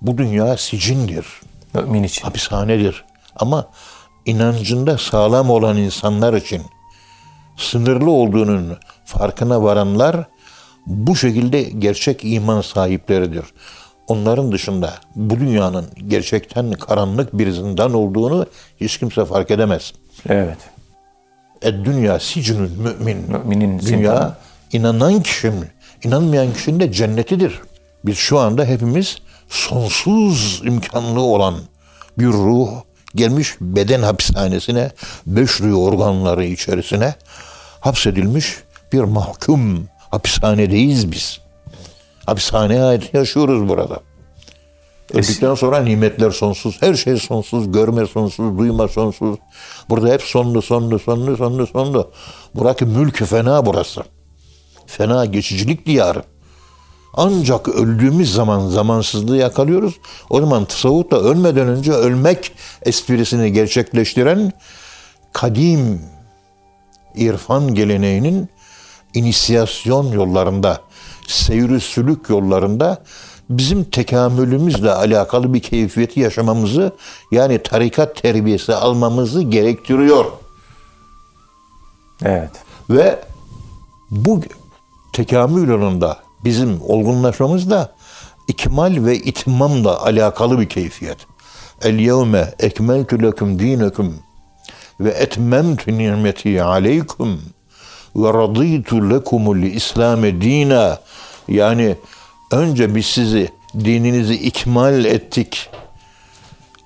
Bu 0.02 0.18
dünya 0.18 0.56
sicindir, 0.56 1.26
Mümin 1.75 2.02
için. 2.02 2.23
hapishanedir. 2.25 3.04
Ama 3.37 3.68
inancında 4.26 4.99
sağlam 4.99 5.50
olan 5.50 5.76
insanlar 5.76 6.35
için 6.35 6.62
sınırlı 7.56 8.11
olduğunun 8.11 8.76
farkına 9.06 9.62
varanlar 9.62 10.25
bu 10.86 11.16
şekilde 11.16 11.62
gerçek 11.62 12.20
iman 12.22 12.60
sahipleridir. 12.60 13.44
Onların 14.06 14.52
dışında 14.52 14.94
bu 15.16 15.40
dünyanın 15.40 15.86
gerçekten 16.08 16.72
karanlık 16.72 17.38
bir 17.38 17.50
zindan 17.50 17.94
olduğunu 17.94 18.46
hiç 18.80 18.98
kimse 18.98 19.25
fark 19.25 19.50
edemez. 19.50 19.92
Evet. 20.28 20.58
E 21.62 21.72
dünya 21.72 22.20
sicnün 22.20 22.70
mümin. 22.70 23.30
Müminin 23.30 23.78
zindanı. 23.78 23.98
Dünya 23.98 24.36
inanan 24.72 25.22
kişinin, 25.22 25.66
inanmayan 26.04 26.52
kişinin 26.52 26.80
de 26.80 26.92
cennetidir. 26.92 27.60
Biz 28.04 28.16
şu 28.16 28.38
anda 28.38 28.64
hepimiz 28.64 29.16
sonsuz 29.48 30.62
imkanlı 30.64 31.20
olan 31.20 31.54
bir 32.18 32.26
ruh 32.26 32.68
gelmiş 33.14 33.56
beden 33.60 34.02
hapishanesine, 34.02 34.90
beş 35.26 35.60
duyu 35.60 35.76
organları 35.76 36.44
içerisine 36.44 37.14
hapsedilmiş 37.80 38.46
bir 38.93 39.00
mahkum 39.00 39.88
hapishanedeyiz 40.11 41.12
biz. 41.12 41.40
Hapishane 42.26 42.78
hayatı 42.78 43.16
yaşıyoruz 43.16 43.69
burada. 43.69 44.00
Öldükten 45.14 45.55
sonra 45.55 45.78
nimetler 45.78 46.31
sonsuz, 46.31 46.83
her 46.83 46.95
şey 46.95 47.16
sonsuz, 47.16 47.73
görme 47.73 48.07
sonsuz, 48.07 48.59
duyma 48.59 48.88
sonsuz. 48.88 49.37
Burada 49.88 50.12
hep 50.12 50.23
sonlu, 50.23 50.62
sonlu, 50.62 50.99
sonlu, 50.99 51.37
sonlu, 51.37 51.66
sonlu. 51.66 52.11
Buradaki 52.55 52.85
mülk 52.85 53.25
fena 53.25 53.66
burası. 53.66 54.02
Fena 54.87 55.25
geçicilik 55.25 55.87
diyarı. 55.87 56.23
Ancak 57.14 57.69
öldüğümüz 57.69 58.33
zaman 58.35 58.69
zamansızlığı 58.69 59.37
yakalıyoruz. 59.37 59.95
O 60.31 60.40
zaman 60.40 60.64
tasavvufta 60.64 61.16
ölmeden 61.16 61.69
önce 61.69 61.93
ölmek 61.93 62.52
esprisini 62.83 63.52
gerçekleştiren 63.52 64.52
kadim 65.33 66.00
irfan 67.14 67.75
geleneğinin 67.75 68.49
inisiyasyon 69.16 70.12
yollarında, 70.12 70.80
seyri 71.26 71.80
sülük 71.80 72.30
yollarında 72.30 73.02
bizim 73.50 73.85
tekamülümüzle 73.85 74.90
alakalı 74.90 75.54
bir 75.54 75.61
keyfiyeti 75.61 76.20
yaşamamızı 76.20 76.92
yani 77.30 77.62
tarikat 77.62 78.23
terbiyesi 78.23 78.75
almamızı 78.75 79.42
gerektiriyor. 79.42 80.25
Evet. 82.25 82.50
Ve 82.90 83.18
bu 84.11 84.40
tekamül 85.12 85.68
yolunda 85.68 86.18
bizim 86.44 86.82
olgunlaşmamız 86.82 87.70
da 87.70 87.94
ikmal 88.49 89.04
ve 89.04 89.16
itmamla 89.16 90.02
alakalı 90.02 90.61
bir 90.61 90.68
keyfiyet. 90.68 91.18
El 91.82 91.99
yevme 91.99 92.54
ekmeltu 92.58 93.23
lekum 93.23 93.58
dinekum 93.58 94.14
ve 95.00 95.11
etmemtu 95.11 95.99
nimeti 95.99 96.62
aleykum 96.62 97.40
ve 98.16 98.32
raditu 98.32 99.11
lekumul 99.11 99.62
İslam'e 99.62 100.40
dina. 100.40 100.99
Yani 101.49 101.96
önce 102.52 102.94
biz 102.94 103.06
sizi 103.06 103.49
dininizi 103.75 104.35
ikmal 104.35 105.04
ettik. 105.04 105.68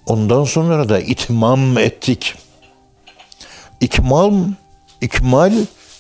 Ondan 0.07 0.45
sonra 0.45 0.89
da 0.89 1.01
itmam 1.01 1.79
ettik. 1.79 2.35
İkmal, 3.81 4.33
ikmal 5.01 5.53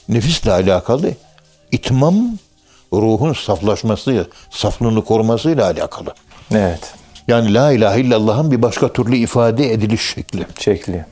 nefisle 0.08 0.52
alakalı. 0.52 1.14
İtmam 1.72 2.14
ruhun 2.92 3.32
saflaşması, 3.32 4.28
saflığını 4.50 5.04
korumasıyla 5.04 5.64
alakalı. 5.64 6.14
Evet. 6.50 6.94
Yani 7.28 7.54
la 7.54 7.72
ilahe 7.72 8.00
illallah'ın 8.00 8.50
bir 8.50 8.62
başka 8.62 8.92
türlü 8.92 9.16
ifade 9.16 9.72
ediliş 9.72 10.14
şekli. 10.14 10.46
Şekli. 10.58 11.04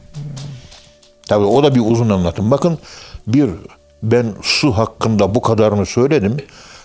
Tabii 1.28 1.44
o 1.44 1.62
da 1.62 1.74
bir 1.74 1.80
uzun 1.80 2.10
anlatım. 2.10 2.50
Bakın 2.50 2.78
bir 3.26 3.50
ben 4.02 4.34
su 4.42 4.72
hakkında 4.72 5.34
bu 5.34 5.40
kadarını 5.40 5.86
söyledim. 5.86 6.36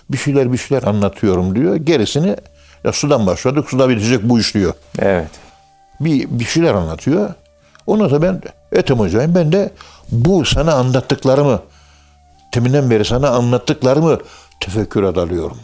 Bir 0.10 0.17
şeyler 0.17 0.53
bir 0.53 0.58
şeyler 0.58 0.84
anlatıyorum 0.84 1.55
diyor. 1.55 1.75
Gerisini 1.75 2.36
ya 2.84 2.91
sudan 2.91 3.27
başladık 3.27 3.70
suda 3.70 3.89
bitecek 3.89 4.24
bu 4.24 4.39
iş 4.39 4.55
diyor. 4.55 4.74
Evet. 5.00 5.29
Bir, 6.00 6.27
bir 6.29 6.46
şeyler 6.46 6.74
anlatıyor. 6.74 7.34
Ondan 7.88 8.08
sonra 8.08 8.22
ben 8.22 8.41
Ethem 8.72 9.00
Hoca'yım. 9.00 9.36
Ben 9.36 9.51
de 9.51 9.72
bu 10.12 10.46
sana 10.46 10.74
anlattıklarımı 10.74 11.60
teminden 12.51 12.89
beri 12.89 13.05
sana 13.05 13.29
anlattıklarımı 13.29 14.20
tefekküre 14.60 15.15
dalıyorum. 15.15 15.58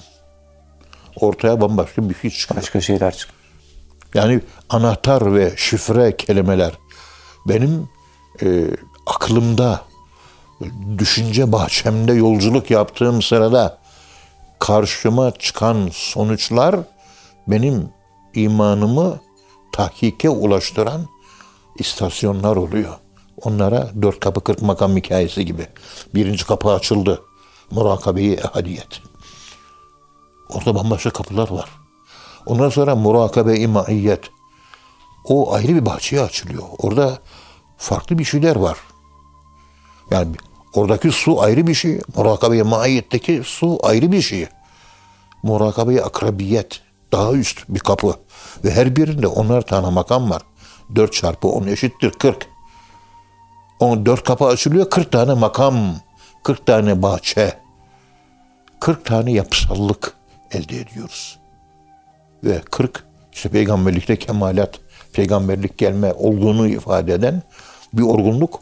Ortaya 1.16 1.62
bambaşka 1.62 2.10
bir 2.10 2.16
şey 2.16 2.32
çıkıyor. 2.32 2.62
Başka 2.62 2.82
şeyler 2.82 3.16
çık. 3.16 3.30
Yani 4.14 4.42
anahtar 4.70 5.36
ve 5.36 5.54
şifre 5.58 6.18
kelimeler 6.18 6.72
benim 7.48 7.90
e, 8.44 8.66
aklımda, 9.06 9.82
düşünce 10.98 11.52
bahçemde 11.52 12.14
yolculuk 12.14 12.72
yaptığım 12.72 13.22
sırada 13.22 13.78
karşıma 14.60 15.32
çıkan 15.32 15.90
sonuçlar 15.92 16.76
benim 17.48 17.90
imanımı 18.34 19.20
tahkike 19.72 20.30
ulaştıran 20.30 21.08
istasyonlar 21.80 22.56
oluyor. 22.56 22.94
Onlara 23.42 23.92
dört 24.02 24.20
kapı 24.20 24.42
kırk 24.42 24.62
makam 24.62 24.96
hikayesi 24.96 25.46
gibi. 25.46 25.68
Birinci 26.16 26.46
kapı 26.46 26.70
açıldı. 26.70 27.22
Murakabeyi 27.72 28.34
ehadiyet. 28.34 29.02
Orada 30.50 30.76
bambaşka 30.76 31.10
kapılar 31.10 31.50
var. 31.50 31.70
Ondan 32.46 32.70
sonra 32.70 32.96
murakabe-i 32.96 33.68
maiyet. 33.68 34.30
O 35.26 35.54
ayrı 35.54 35.76
bir 35.76 35.86
bahçeye 35.86 36.22
açılıyor. 36.22 36.64
Orada 36.78 37.20
farklı 37.78 38.18
bir 38.18 38.26
şeyler 38.26 38.56
var. 38.56 38.78
Yani 40.12 40.36
oradaki 40.74 41.12
su 41.12 41.42
ayrı 41.42 41.68
bir 41.68 41.74
şey. 41.74 42.00
Murakabe-i 42.16 42.64
maiyetteki 42.64 43.42
su 43.46 43.80
ayrı 43.84 44.12
bir 44.12 44.22
şey. 44.22 44.48
Murakabe-i 45.44 46.02
akrabiyet 46.02 46.82
daha 47.12 47.34
üst 47.34 47.60
bir 47.70 47.80
kapı. 47.80 48.16
Ve 48.64 48.72
her 48.72 48.96
birinde 48.96 49.28
onar 49.28 49.62
tane 49.62 49.90
makam 49.90 50.30
var. 50.30 50.42
4 50.96 51.14
çarpı 51.14 51.48
10 51.48 51.68
eşittir 51.68 52.12
40. 52.12 52.48
14 53.80 54.24
kapı 54.24 54.46
açılıyor 54.46 54.90
40 54.90 55.12
tane 55.12 55.34
makam. 55.34 55.96
40 56.44 56.66
tane 56.66 57.02
bahçe. 57.02 57.60
40 58.80 59.06
tane 59.06 59.32
yapısallık 59.32 60.14
elde 60.52 60.80
ediyoruz. 60.80 61.40
Ve 62.44 62.62
40 62.72 63.04
işte 63.34 63.50
peygamberlikte 63.50 64.16
kemalat, 64.16 64.80
peygamberlik 65.14 65.78
gelme 65.78 66.14
olduğunu 66.14 66.68
ifade 66.68 67.14
eden 67.14 67.44
bir 67.94 68.04
olgunluk. 68.04 68.60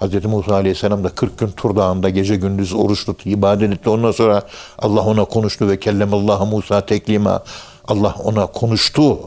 Hz. 0.00 0.24
Musa 0.24 0.54
Aleyhisselam 0.54 1.04
da 1.04 1.08
40 1.08 1.38
gün 1.38 1.48
Tur 1.48 1.76
Dağı'nda 1.76 2.08
gece 2.08 2.36
gündüz 2.36 2.72
oruç 2.72 3.04
tuttu, 3.04 3.28
ibadet 3.28 3.72
etti. 3.72 3.88
Ondan 3.88 4.12
sonra 4.12 4.42
Allah 4.78 5.00
ona 5.00 5.24
konuştu 5.24 5.68
ve 5.68 5.80
kellemallah 5.80 6.50
Musa 6.50 6.86
teklima. 6.86 7.42
Allah 7.88 8.14
ona 8.24 8.46
konuştu. 8.46 9.18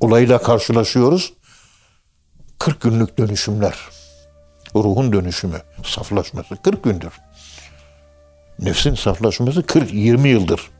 Olayla 0.00 0.38
karşılaşıyoruz. 0.38 1.32
40 2.58 2.80
günlük 2.80 3.18
dönüşümler. 3.18 3.74
Ruhun 4.74 5.12
dönüşümü, 5.12 5.62
saflaşması 5.84 6.56
40 6.56 6.84
gündür. 6.84 7.12
Nefsin 8.58 8.94
saflaşması 8.94 9.60
40-20 9.60 10.28
yıldır. 10.28 10.70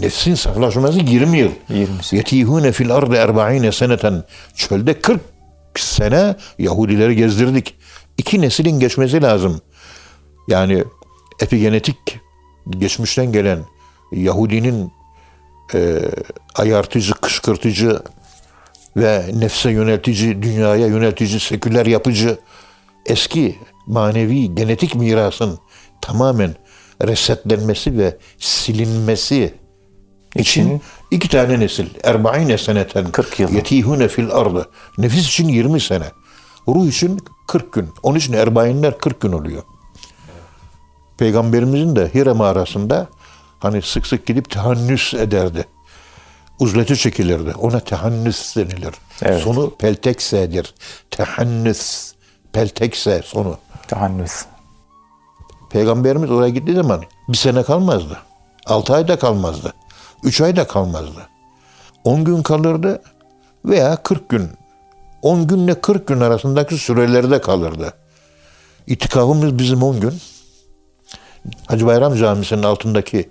Nefsin 0.00 0.34
saflaşması 0.34 0.98
20 0.98 1.38
yıl. 1.38 1.50
20 1.68 2.04
sene. 2.04 2.18
Yetihune 2.18 2.72
fil 2.72 2.94
ardı 2.94 3.14
erba'ine 3.16 3.72
seneten. 3.72 4.24
Çölde 4.54 5.00
40 5.00 5.20
sene 5.96 6.36
Yahudileri 6.58 7.16
gezdirdik. 7.16 7.74
İki 8.18 8.40
neslin 8.40 8.80
geçmesi 8.80 9.22
lazım. 9.22 9.60
Yani 10.48 10.84
epigenetik 11.40 12.20
geçmişten 12.70 13.32
gelen 13.32 13.64
Yahudinin 14.12 14.92
e, 15.74 15.98
ayartıcı, 16.54 17.14
kışkırtıcı 17.14 18.00
ve 18.96 19.24
nefse 19.34 19.70
yöneltici, 19.70 20.42
dünyaya 20.42 20.86
yöneltici, 20.86 21.40
seküler 21.40 21.86
yapıcı 21.86 22.38
eski 23.06 23.58
manevi 23.86 24.54
genetik 24.54 24.94
mirasın 24.94 25.58
tamamen 26.00 26.54
resetlenmesi 27.02 27.98
ve 27.98 28.16
silinmesi 28.38 29.54
için 30.38 30.82
iki 31.10 31.28
tane 31.28 31.60
nesil. 31.60 31.86
Erba'ine 32.04 32.58
seneten 32.58 33.10
40 33.10 33.40
yıl. 33.40 33.52
yetihune 33.52 34.08
fil 34.08 34.30
ardı. 34.30 34.68
Nefis 34.98 35.26
için 35.28 35.48
20 35.48 35.80
sene. 35.80 36.04
Ruh 36.68 36.86
için 36.86 37.20
40 37.46 37.72
gün. 37.72 37.88
Onun 38.02 38.18
için 38.18 38.32
erba'inler 38.32 38.98
40 38.98 39.20
gün 39.20 39.32
oluyor. 39.32 39.62
Peygamberimizin 41.18 41.96
de 41.96 42.14
Hira 42.14 42.34
mağarasında 42.34 43.06
hani 43.58 43.82
sık 43.82 44.06
sık 44.06 44.26
gidip 44.26 44.50
tehannüs 44.50 45.14
ederdi. 45.14 45.64
Uzleti 46.58 46.96
çekilirdi. 46.96 47.54
Ona 47.58 47.80
tehannüs 47.80 48.56
denilir. 48.56 48.94
Evet. 49.22 49.42
Sonu 49.42 49.70
pelteksedir. 49.70 50.74
Tehannüs. 51.10 52.12
Peltekse 52.52 53.22
sonu. 53.24 53.58
Tahannüs. 53.88 54.44
Peygamberimiz 55.70 56.30
oraya 56.30 56.48
gittiği 56.48 56.74
zaman 56.74 57.02
bir 57.28 57.36
sene 57.36 57.62
kalmazdı. 57.62 58.18
Altı 58.66 58.94
ay 58.94 59.08
da 59.08 59.18
kalmazdı. 59.18 59.72
Üç 60.26 60.40
ay 60.40 60.56
da 60.56 60.66
kalmazdı. 60.66 61.28
On 62.04 62.24
gün 62.24 62.42
kalırdı 62.42 63.02
veya 63.64 63.96
kırk 63.96 64.28
gün. 64.28 64.50
On 65.22 65.46
günle 65.46 65.80
kırk 65.80 66.06
gün 66.06 66.20
arasındaki 66.20 66.78
sürelerde 66.78 67.40
kalırdı. 67.40 67.92
İtikafımız 68.86 69.58
bizim 69.58 69.82
on 69.82 70.00
gün. 70.00 70.14
Hacı 71.66 71.86
Bayram 71.86 72.16
Camisi'nin 72.16 72.62
altındaki 72.62 73.30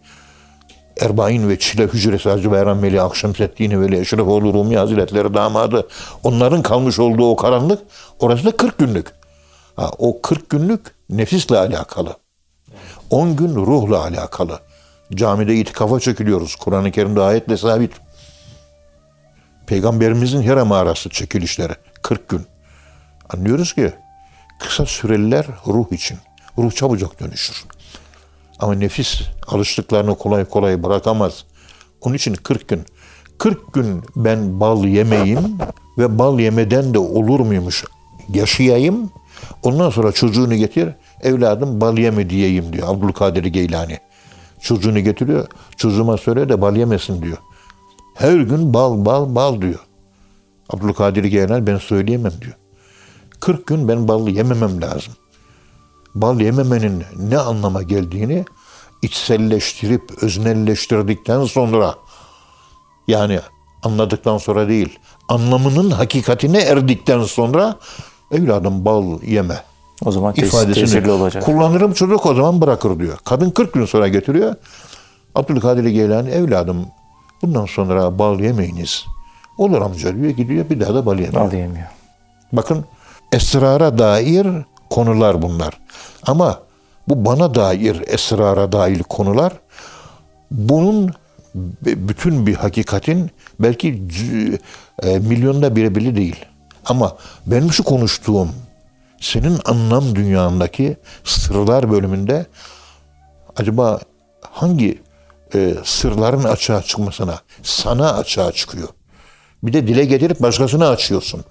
Erbain 1.02 1.50
ve 1.50 1.60
Çile 1.60 1.84
Hücresi 1.84 2.30
Hacı 2.30 2.52
Bayram 2.52 2.84
Veli 2.84 3.02
Akşemseddin 3.02 3.82
Veli 3.82 4.00
Eşrefoğlu 4.00 4.54
Rumi 4.54 4.78
Hazretleri 4.78 5.34
damadı 5.34 5.88
onların 6.24 6.62
kalmış 6.62 7.00
olduğu 7.00 7.32
o 7.32 7.36
karanlık 7.36 7.80
orası 8.20 8.46
da 8.46 8.52
40 8.52 8.78
günlük. 8.78 9.08
Ha, 9.76 9.92
o 9.98 10.22
40 10.22 10.50
günlük 10.50 10.82
nefisle 11.10 11.58
alakalı. 11.58 12.16
10 13.10 13.36
gün 13.36 13.56
ruhla 13.56 14.04
alakalı. 14.04 14.60
Camide 15.16 15.56
itikafa 15.56 16.00
çekiliyoruz. 16.00 16.56
Kur'an-ı 16.56 16.92
Kerim'de 16.92 17.22
ayetle 17.22 17.58
sabit. 17.58 17.92
Peygamberimizin 19.68 20.42
Hira 20.42 20.66
mağarası 20.66 21.10
çekilişleri 21.10 21.74
40 22.02 22.30
gün. 22.30 22.42
Anlıyoruz 23.30 23.74
ki 23.74 23.94
kısa 24.60 24.86
süreliler 24.86 25.46
ruh 25.68 25.92
için. 25.92 26.18
Ruh 26.58 26.72
çabucak 26.72 27.20
dönüşür. 27.20 27.66
Ama 28.60 28.74
nefis 28.74 29.22
alıştıklarını 29.48 30.18
kolay 30.18 30.46
kolay 30.46 30.84
bırakamaz. 30.84 31.46
Onun 32.02 32.16
için 32.16 32.34
40 32.34 32.68
gün. 32.68 32.86
40 33.38 33.74
gün 33.74 34.04
ben 34.16 34.60
bal 34.60 34.86
yemeyim 34.86 35.58
ve 35.98 36.20
bal 36.20 36.40
yemeden 36.40 36.94
de 36.94 37.00
olur 37.00 37.40
muymuş 37.40 37.84
yaşayayım. 38.30 39.12
Ondan 39.64 39.90
sonra 39.90 40.12
çocuğunu 40.12 40.56
getir 40.56 40.90
evladım 41.22 41.82
bal 41.82 41.98
yeme 41.98 42.30
diyeyim 42.30 42.74
diyor 42.74 42.88
Abdülkadir 42.88 43.44
Geylani. 43.44 44.00
Çocuğunu 44.66 45.00
getiriyor. 45.00 45.48
Çocuğuma 45.78 46.18
söyle 46.18 46.50
de 46.50 46.62
bal 46.62 46.76
yemesin 46.76 47.22
diyor. 47.22 47.38
Her 48.16 48.36
gün 48.36 48.74
bal 48.74 49.06
bal 49.06 49.36
bal 49.36 49.62
diyor. 49.62 49.80
Abdülkadir 50.70 51.24
Geylani 51.24 51.68
ben 51.68 51.78
söyleyemem 51.78 52.32
diyor. 52.42 52.54
40 53.40 53.68
gün 53.68 53.88
ben 53.88 54.08
bal 54.08 54.28
yememem 54.28 54.82
lazım. 54.82 55.14
Bal 56.16 56.42
yememenin 56.42 57.04
ne 57.16 57.38
anlama 57.38 57.82
geldiğini 57.84 58.46
içselleştirip 59.02 60.24
öznelleştirdikten 60.24 61.46
sonra 61.46 61.96
yani 63.08 63.40
anladıktan 63.84 64.38
sonra 64.38 64.68
değil 64.68 65.00
anlamının 65.28 65.92
hakikatine 65.92 66.60
erdikten 66.60 67.24
sonra 67.24 67.76
evladım 68.32 68.86
bal 68.86 69.22
yeme 69.24 69.64
O 70.06 70.12
zaman 70.12 70.34
tes- 70.34 70.46
ifadesini 70.46 71.12
olacak. 71.12 71.46
kullanırım 71.46 71.94
çocuk 71.94 72.26
o 72.26 72.34
zaman 72.36 72.62
bırakır 72.62 73.00
diyor. 73.00 73.18
Kadın 73.24 73.50
40 73.50 73.74
gün 73.74 73.86
sonra 73.86 74.08
getiriyor. 74.08 74.56
Abdülkadir 75.36 75.84
Geylani 75.86 76.30
evladım 76.30 76.86
bundan 77.42 77.66
sonra 77.66 78.20
bal 78.20 78.40
yemeyiniz. 78.40 79.06
Olur 79.58 79.82
amca 79.82 80.16
diyor 80.16 80.30
gidiyor 80.30 80.70
bir 80.70 80.80
daha 80.80 80.96
da 80.96 81.06
bal 81.06 81.20
yemiyor. 81.20 81.46
Bal 81.46 81.54
yemiyor. 81.54 81.88
Bakın 82.54 82.86
esrara 83.32 83.98
dair 83.98 84.48
konular 84.90 85.42
bunlar. 85.42 85.80
Ama 86.28 86.60
bu 87.08 87.26
bana 87.26 87.56
dair 87.56 88.04
esrara 88.08 88.72
dair 88.72 89.04
konular 89.04 89.54
bunun 90.52 91.12
bütün 91.86 92.48
bir 92.48 92.56
hakikatin 92.56 93.32
belki 93.60 94.04
e, 95.04 95.20
milyonda 95.20 95.76
biri 95.76 95.96
bile 95.96 96.16
değil. 96.16 96.46
Ama 96.86 97.16
benim 97.46 97.72
şu 97.72 97.84
konuştuğum 97.84 98.50
senin 99.22 99.60
anlam 99.66 100.16
dünyandaki 100.16 100.98
sırlar 101.24 101.92
bölümünde 101.92 102.46
acaba 103.56 104.00
hangi 104.52 105.02
e, 105.56 105.76
sırların 105.84 106.44
açığa 106.44 106.82
çıkmasına 106.82 107.40
sana 107.64 108.14
açığa 108.14 108.52
çıkıyor? 108.52 108.88
Bir 109.64 109.74
de 109.74 109.88
dile 109.88 110.06
getirip 110.06 110.42
başkasına 110.42 110.90
açıyorsun. 110.90 111.46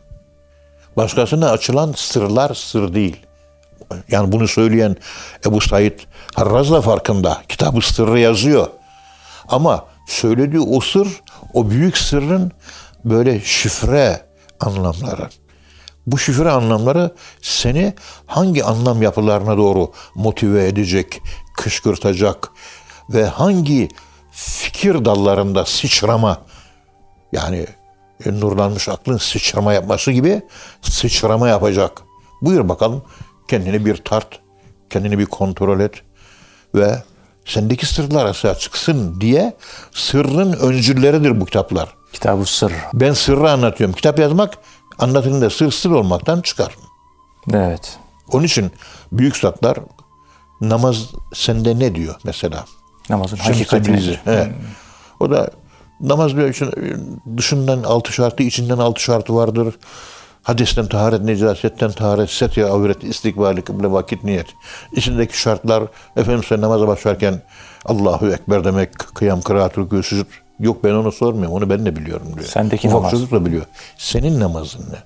Başkasına 0.96 1.50
açılan 1.50 1.92
sırlar 1.96 2.54
sır 2.54 2.94
değil. 2.94 3.16
Yani 4.08 4.32
bunu 4.32 4.48
söyleyen 4.48 4.96
Ebu 5.46 5.60
Said 5.60 6.00
Harraz 6.34 6.70
da 6.70 6.80
farkında. 6.80 7.42
Kitabı 7.48 7.80
sırrı 7.80 8.18
yazıyor. 8.18 8.68
Ama 9.48 9.84
söylediği 10.08 10.62
o 10.62 10.80
sır, 10.80 11.08
o 11.54 11.70
büyük 11.70 11.98
sırrın 11.98 12.52
böyle 13.04 13.40
şifre 13.40 14.20
anlamları. 14.60 15.28
Bu 16.06 16.18
şifre 16.18 16.50
anlamları 16.50 17.14
seni 17.42 17.94
hangi 18.26 18.64
anlam 18.64 19.02
yapılarına 19.02 19.56
doğru 19.56 19.92
motive 20.14 20.68
edecek, 20.68 21.22
kışkırtacak 21.56 22.50
ve 23.10 23.26
hangi 23.26 23.88
fikir 24.32 25.04
dallarında 25.04 25.64
sıçrama 25.64 26.42
yani 27.32 27.66
e, 28.26 28.32
nurlanmış 28.32 28.88
aklın 28.88 29.16
sıçrama 29.16 29.72
yapması 29.72 30.12
gibi 30.12 30.42
sıçrama 30.82 31.48
yapacak. 31.48 32.02
Buyur 32.42 32.68
bakalım 32.68 33.02
kendini 33.48 33.86
bir 33.86 33.96
tart, 33.96 34.40
kendini 34.90 35.18
bir 35.18 35.26
kontrol 35.26 35.80
et 35.80 35.94
ve 36.74 37.02
sendeki 37.44 37.86
sırlar 37.86 38.26
açığa 38.26 38.54
çıksın 38.54 39.20
diye 39.20 39.56
sırrın 39.92 40.52
öncülleridir 40.52 41.40
bu 41.40 41.44
kitaplar. 41.44 41.94
Kitab-ı 42.12 42.44
Sır. 42.44 42.72
Ben 42.94 43.12
sırrı 43.12 43.50
anlatıyorum. 43.50 43.96
Kitap 43.96 44.18
yazmak 44.18 44.58
anlatılında 44.98 45.50
sır 45.50 45.70
sır 45.70 45.90
olmaktan 45.90 46.40
çıkar. 46.40 46.76
Evet. 47.52 47.98
Onun 48.32 48.44
için 48.44 48.72
büyük 49.12 49.36
zatlar 49.36 49.78
namaz 50.60 50.96
sende 51.34 51.78
ne 51.78 51.94
diyor 51.94 52.14
mesela? 52.24 52.64
Namazın 53.10 53.36
Şems 53.36 53.48
hakikati 53.48 53.82
Tebrizi. 53.82 54.10
nedir? 54.10 54.20
He. 54.24 54.52
O 55.20 55.30
da 55.30 55.50
namaz 56.00 56.36
diyor 56.36 56.48
için 56.48 56.70
dışından 57.36 57.82
altı 57.82 58.12
şartı, 58.12 58.42
içinden 58.42 58.78
altı 58.78 59.02
şartı 59.02 59.34
vardır. 59.34 59.74
Hadesten 60.42 60.86
taharet, 60.86 61.20
necasetten 61.20 61.92
taharet, 61.92 62.30
setya, 62.30 62.68
avret, 62.68 63.04
istikbali, 63.04 63.62
kıble, 63.62 63.92
vakit, 63.92 64.24
niyet. 64.24 64.46
İçindeki 64.92 65.38
şartlar, 65.40 65.84
efendim 66.16 66.44
sen 66.48 66.60
namaza 66.60 66.88
başlarken 66.88 67.42
Allahu 67.84 68.32
Ekber 68.32 68.64
demek, 68.64 68.98
kıyam, 68.98 69.40
kıraat, 69.40 69.74
rükû, 69.74 70.02
sücud. 70.02 70.26
Yok 70.60 70.84
ben 70.84 70.90
onu 70.90 71.12
sormuyorum, 71.12 71.52
onu 71.56 71.70
ben 71.70 71.86
de 71.86 71.96
biliyorum 71.96 72.26
diyor. 72.34 72.46
Sendeki 72.46 72.88
Ufak 72.88 72.98
namaz. 72.98 73.10
çocuk 73.10 73.32
da 73.32 73.46
biliyor. 73.46 73.66
Senin 73.98 74.40
namazın 74.40 74.80
ne? 74.80 74.98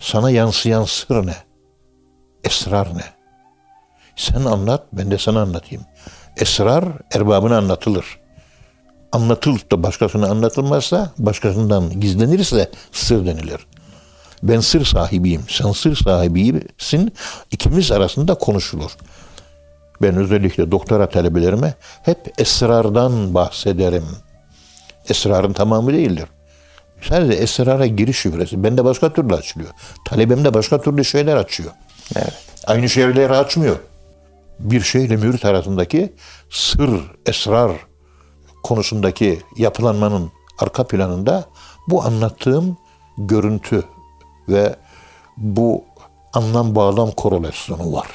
Sana 0.00 0.30
yansıyan 0.30 0.84
sır 0.84 1.26
ne? 1.26 1.34
Esrar 2.44 2.96
ne? 2.96 3.04
Sen 4.16 4.44
anlat, 4.44 4.84
ben 4.92 5.10
de 5.10 5.18
sana 5.18 5.42
anlatayım. 5.42 5.84
Esrar 6.36 6.84
erbabına 7.14 7.58
anlatılır. 7.58 8.18
Anlatılıp 9.12 9.72
da 9.72 9.82
başkasına 9.82 10.26
anlatılmazsa, 10.26 11.12
başkasından 11.18 12.00
gizlenirse 12.00 12.70
sır 12.92 13.26
denilir. 13.26 13.66
Ben 14.42 14.60
sır 14.60 14.84
sahibiyim, 14.84 15.44
sen 15.48 15.72
sır 15.72 15.96
sahibisin. 15.96 17.12
İkimiz 17.50 17.92
arasında 17.92 18.34
konuşulur. 18.34 18.90
Ben 20.02 20.16
özellikle 20.16 20.70
doktora 20.70 21.08
talebelerime 21.08 21.74
hep 22.02 22.32
esrardan 22.38 23.34
bahsederim. 23.34 24.04
Esrarın 25.08 25.52
tamamı 25.52 25.92
değildir. 25.92 26.26
Sadece 27.02 27.32
esrara 27.32 27.86
giriş 27.86 28.18
şifresi. 28.18 28.64
Bende 28.64 28.84
başka 28.84 29.12
türlü 29.12 29.34
açılıyor. 29.34 29.70
Talebemde 30.04 30.54
başka 30.54 30.80
türlü 30.80 31.04
şeyler 31.04 31.36
açıyor. 31.36 31.70
Evet. 32.16 32.34
Aynı 32.66 32.88
şeyleri 32.88 33.32
açmıyor. 33.32 33.76
Bir 34.58 34.80
şeyle 34.80 35.16
mürit 35.16 35.44
arasındaki 35.44 36.12
sır, 36.50 36.90
esrar 37.26 37.72
konusundaki 38.62 39.40
yapılanmanın 39.56 40.32
arka 40.58 40.86
planında 40.86 41.44
bu 41.88 42.02
anlattığım 42.02 42.76
görüntü 43.18 43.84
ve 44.48 44.76
bu 45.36 45.84
anlam 46.32 46.74
bağlam 46.74 47.10
korelasyonu 47.10 47.92
var. 47.92 48.08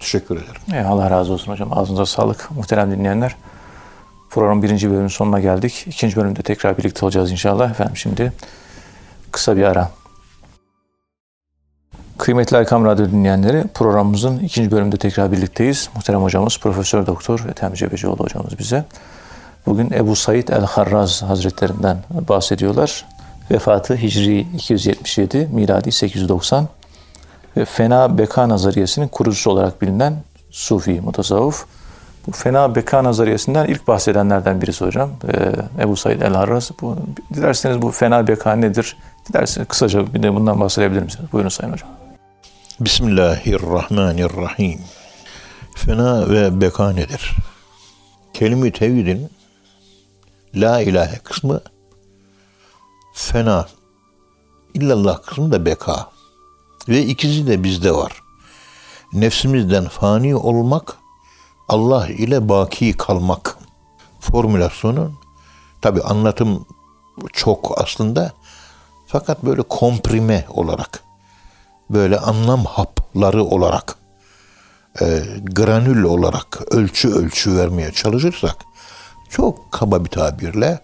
Teşekkür 0.00 0.36
ederim. 0.36 0.74
E, 0.74 0.88
Allah 0.88 1.10
razı 1.10 1.32
olsun 1.32 1.52
hocam. 1.52 1.78
Ağzınıza 1.78 2.06
sağlık. 2.06 2.50
Muhterem 2.50 2.90
dinleyenler. 2.90 3.36
Programın 4.30 4.62
birinci 4.62 4.88
bölümünün 4.90 5.08
sonuna 5.08 5.40
geldik. 5.40 5.84
İkinci 5.86 6.16
bölümde 6.16 6.42
tekrar 6.42 6.78
birlikte 6.78 7.06
olacağız 7.06 7.30
inşallah. 7.30 7.70
Efendim 7.70 7.96
şimdi 7.96 8.32
kısa 9.32 9.56
bir 9.56 9.62
ara. 9.62 9.90
Kıymetli 12.18 12.56
Erkam 12.56 12.84
Radyo 12.84 13.10
dinleyenleri 13.10 13.64
programımızın 13.74 14.38
ikinci 14.38 14.70
bölümünde 14.70 14.96
tekrar 14.96 15.32
birlikteyiz. 15.32 15.90
Muhterem 15.94 16.22
hocamız 16.22 16.58
Profesör 16.58 17.06
Doktor 17.06 17.40
Ethem 17.50 17.74
Cebecioğlu 17.74 18.24
hocamız 18.24 18.58
bize. 18.58 18.84
Bugün 19.66 19.90
Ebu 19.90 20.16
Said 20.16 20.48
el-Harraz 20.48 21.22
Hazretlerinden 21.22 21.98
bahsediyorlar. 22.28 23.04
Vefatı 23.50 23.96
Hicri 23.96 24.40
277, 24.40 25.48
miladi 25.52 25.92
890 25.92 26.68
ve 27.56 27.64
fena 27.64 28.18
beka 28.18 28.48
nazariyesinin 28.48 29.08
kurucusu 29.08 29.50
olarak 29.50 29.82
bilinen 29.82 30.16
Sufi 30.50 31.00
mutasavvuf. 31.00 31.66
Bu 32.28 32.32
fena 32.32 32.74
beka 32.74 33.04
nazariyesinden 33.04 33.66
ilk 33.66 33.88
bahsedenlerden 33.88 34.62
birisi 34.62 34.84
hocam. 34.84 35.10
Ee, 35.28 35.52
Ebu 35.82 35.96
Said 35.96 36.20
el-Harraz. 36.20 36.70
Bu, 36.80 36.96
dilerseniz 37.34 37.82
bu 37.82 37.90
fena 37.90 38.28
beka 38.28 38.52
nedir? 38.52 38.96
Dilerseniz 39.28 39.68
kısaca 39.68 40.14
bir 40.14 40.22
de 40.22 40.34
bundan 40.34 40.60
bahsedebilir 40.60 41.02
misiniz? 41.02 41.32
Buyurun 41.32 41.48
Sayın 41.48 41.72
Hocam. 41.72 41.88
Bismillahirrahmanirrahim. 42.80 44.80
Fena 45.74 46.30
ve 46.30 46.60
beka 46.60 46.92
nedir? 46.92 47.36
Kelime-i 48.34 48.72
tevhidin 48.72 49.30
la 50.54 50.80
ilahe 50.80 51.18
kısmı 51.18 51.60
fena. 53.14 53.66
İllallah 54.74 55.22
kısmı 55.22 55.52
da 55.52 55.66
beka. 55.66 56.10
Ve 56.88 57.02
ikisi 57.02 57.46
de 57.46 57.64
bizde 57.64 57.92
var. 57.92 58.12
Nefsimizden 59.12 59.88
fani 59.88 60.36
olmak, 60.36 60.94
Allah 61.68 62.08
ile 62.08 62.48
baki 62.48 62.92
kalmak. 62.92 63.58
Formülasyonu 64.20 65.12
tabi 65.82 66.02
anlatım 66.02 66.66
çok 67.32 67.80
aslında 67.80 68.32
fakat 69.06 69.44
böyle 69.44 69.62
komprime 69.62 70.44
olarak 70.48 71.02
böyle 71.90 72.18
anlam 72.18 72.64
hapları 72.64 73.44
olarak 73.44 73.96
e, 75.00 75.22
granül 75.42 76.02
olarak 76.02 76.58
ölçü 76.70 77.08
ölçü 77.08 77.56
vermeye 77.56 77.92
çalışırsak 77.92 78.56
çok 79.30 79.72
kaba 79.72 80.04
bir 80.04 80.10
tabirle 80.10 80.80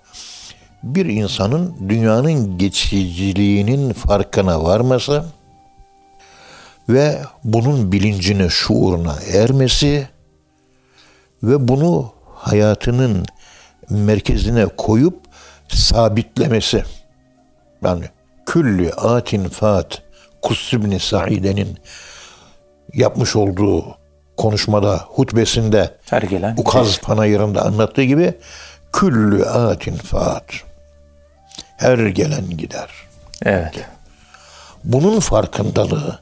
bir 0.83 1.07
insanın 1.07 1.77
dünyanın 1.88 2.59
geçiciliğinin 2.59 3.92
farkına 3.92 4.64
varması 4.64 5.25
ve 6.88 7.23
bunun 7.44 7.92
bilincine, 7.92 8.49
şuuruna 8.49 9.16
ermesi 9.33 10.09
ve 11.46 11.68
bunu 11.68 12.12
hayatının 12.35 13.26
merkezine 13.90 14.66
koyup 14.66 15.20
sabitlemesi. 15.68 16.85
Yani 17.85 18.04
külli 18.46 18.92
atin 18.92 19.48
fat 19.48 20.02
Kussibni 20.42 21.00
Sa'ide'nin 21.00 21.78
yapmış 22.94 23.37
olduğu 23.37 23.96
konuşmada, 24.37 24.96
hutbesinde, 25.09 25.94
Her 26.11 26.22
gelen 26.22 26.57
Ukaz 26.57 26.87
gider. 26.87 27.00
panayırında 27.02 27.62
anlattığı 27.62 28.02
gibi 28.02 28.35
küllü 28.92 29.44
atin 29.44 29.96
faat. 29.96 30.44
Her 31.76 31.98
gelen 31.98 32.50
gider. 32.50 32.88
Evet. 33.44 33.74
Bunun 34.85 35.20
farkındalığı, 35.20 36.18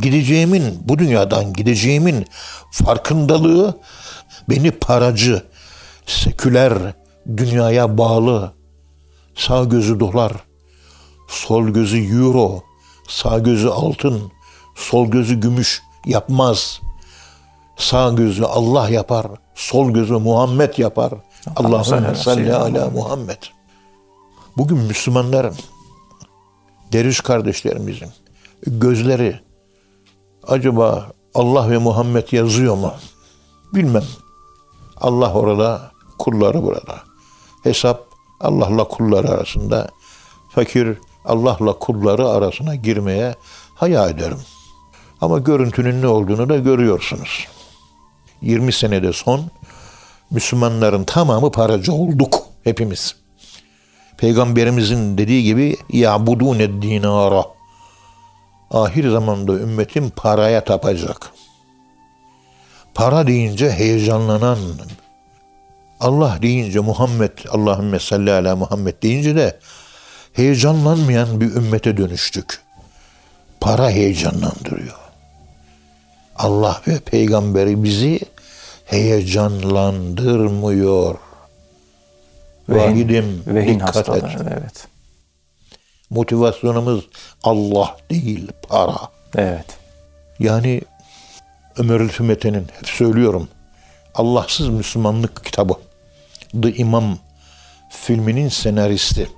gideceğimin, 0.00 0.78
bu 0.84 0.98
dünyadan 0.98 1.52
gideceğimin 1.52 2.26
farkındalığı 2.72 3.78
beni 4.48 4.70
paracı, 4.70 5.42
seküler, 6.06 6.94
dünyaya 7.36 7.98
bağlı, 7.98 8.52
sağ 9.34 9.64
gözü 9.64 10.00
dolar, 10.00 10.32
sol 11.28 11.68
gözü 11.68 12.16
euro, 12.16 12.62
sağ 13.08 13.38
gözü 13.38 13.68
altın, 13.68 14.32
sol 14.74 15.06
gözü 15.06 15.40
gümüş 15.40 15.82
yapmaz. 16.06 16.80
Sağ 17.76 18.12
gözü 18.12 18.44
Allah 18.44 18.88
yapar, 18.88 19.26
sol 19.54 19.90
gözü 19.90 20.12
Muhammed 20.12 20.78
yapar. 20.78 21.12
Allahümme 21.56 22.14
salli 22.14 22.54
ala 22.54 22.90
Muhammed. 22.90 23.42
Bugün 24.56 24.78
Müslümanların, 24.78 25.54
deriş 26.92 27.20
kardeşlerimizin 27.20 28.08
gözleri 28.66 29.40
acaba 30.46 31.12
Allah 31.34 31.70
ve 31.70 31.78
Muhammed 31.78 32.32
yazıyor 32.32 32.76
mu? 32.76 32.94
Bilmem. 33.74 34.04
Allah 35.00 35.32
orada, 35.32 35.92
kulları 36.18 36.62
burada. 36.62 37.02
Hesap 37.62 38.06
Allah'la 38.40 38.84
kulları 38.84 39.28
arasında. 39.28 39.88
Fakir 40.50 40.98
Allah'la 41.24 41.78
kulları 41.78 42.28
arasına 42.28 42.74
girmeye 42.74 43.34
haya 43.74 44.08
ederim. 44.08 44.40
Ama 45.20 45.38
görüntünün 45.38 46.02
ne 46.02 46.06
olduğunu 46.06 46.48
da 46.48 46.56
görüyorsunuz. 46.56 47.46
20 48.42 48.72
senede 48.72 49.12
son 49.12 49.44
Müslümanların 50.30 51.04
tamamı 51.04 51.50
paracı 51.50 51.92
olduk 51.92 52.42
hepimiz. 52.64 53.16
Peygamberimizin 54.18 55.18
dediği 55.18 55.42
gibi 55.42 55.76
ya'budune 55.92 56.82
dinara. 56.82 57.44
Ahir 58.70 59.10
zamanda 59.10 59.52
ümmetim 59.52 60.10
paraya 60.10 60.64
tapacak. 60.64 61.32
Para 62.94 63.26
deyince 63.26 63.70
heyecanlanan, 63.70 64.58
Allah 66.00 66.38
deyince 66.42 66.80
Muhammed, 66.80 67.30
Allahümme 67.50 67.98
salli 67.98 68.32
ala 68.32 68.56
Muhammed 68.56 69.02
deyince 69.02 69.36
de 69.36 69.58
heyecanlanmayan 70.32 71.40
bir 71.40 71.46
ümmete 71.46 71.96
dönüştük. 71.96 72.60
Para 73.60 73.90
heyecanlandırıyor. 73.90 74.94
Allah 76.36 76.82
ve 76.88 76.98
peygamberi 76.98 77.84
bizi 77.84 78.20
heyecanlandırmıyor. 78.84 81.14
Vahidim 82.68 83.42
Vehin 83.46 83.74
dikkat 83.74 83.96
hastalığı. 83.96 84.18
et. 84.18 84.24
Evet. 84.40 84.86
Motivasyonumuz 86.10 87.08
Allah 87.42 87.96
değil 88.10 88.48
para. 88.68 88.96
Evet. 89.36 89.66
Yani 90.38 90.80
Ömer 91.78 92.00
Ülfümete'nin 92.00 92.68
hep 92.78 92.88
söylüyorum. 92.88 93.48
Allahsız 94.14 94.68
Müslümanlık 94.68 95.44
kitabı. 95.44 95.74
The 96.62 96.74
Imam 96.74 97.18
filminin 97.90 98.48
senaristi. 98.48 99.30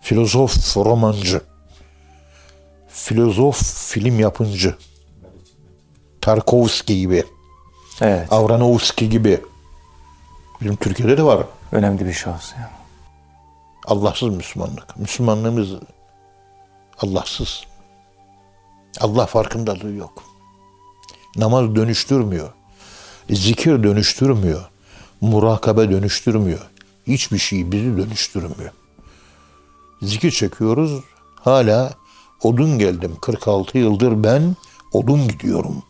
Filozof, 0.00 0.76
romancı. 0.76 1.40
Filozof, 2.88 3.62
film 3.62 4.20
yapıncı. 4.20 4.76
Tarkovski 6.20 7.00
gibi. 7.00 7.24
Evet. 8.00 8.32
Avranovski 8.32 9.08
gibi. 9.08 9.40
Bizim 10.60 10.76
Türkiye'de 10.76 11.18
de 11.18 11.22
var. 11.22 11.46
Önemli 11.72 12.06
bir 12.06 12.12
şahs. 12.12 12.52
Yani. 12.52 12.66
Allahsız 13.86 14.28
Müslümanlık. 14.28 14.96
Müslümanlığımız 14.96 15.70
Allahsız. 16.98 17.64
Allah 19.00 19.26
farkındalığı 19.26 19.92
yok. 19.92 20.31
Namaz 21.36 21.74
dönüştürmüyor. 21.74 22.52
Zikir 23.30 23.82
dönüştürmüyor. 23.82 24.70
Murakabe 25.20 25.90
dönüştürmüyor. 25.90 26.70
Hiçbir 27.06 27.38
şey 27.38 27.72
bizi 27.72 27.96
dönüştürmüyor. 27.96 28.72
Zikir 30.02 30.30
çekiyoruz. 30.30 31.04
Hala 31.34 31.94
odun 32.42 32.78
geldim. 32.78 33.16
46 33.20 33.78
yıldır 33.78 34.24
ben 34.24 34.56
odun 34.92 35.28
gidiyorum. 35.28 35.82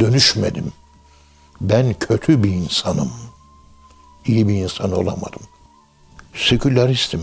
Dönüşmedim. 0.00 0.72
Ben 1.60 1.94
kötü 1.94 2.42
bir 2.42 2.50
insanım. 2.50 3.10
İyi 4.26 4.48
bir 4.48 4.54
insan 4.54 4.92
olamadım 4.92 5.42
seküleristim. 6.34 7.22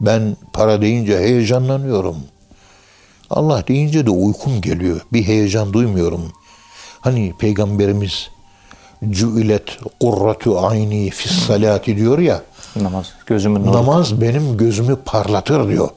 Ben 0.00 0.36
para 0.52 0.82
deyince 0.82 1.18
heyecanlanıyorum. 1.18 2.16
Allah 3.30 3.66
deyince 3.68 4.06
de 4.06 4.10
uykum 4.10 4.60
geliyor. 4.60 5.00
Bir 5.12 5.22
heyecan 5.22 5.72
duymuyorum. 5.72 6.32
Hani 7.00 7.34
peygamberimiz 7.38 8.30
Cüilet 9.10 9.78
kurratu 10.00 10.66
ayni 10.66 11.10
fis 11.10 11.32
salati 11.32 11.96
diyor 11.96 12.18
ya. 12.18 12.42
Namaz. 12.76 13.12
Gözümün 13.26 13.62
nuru. 13.62 13.72
Namaz 13.72 14.20
benim 14.20 14.56
gözümü 14.56 14.96
parlatır 15.04 15.68
diyor. 15.68 15.88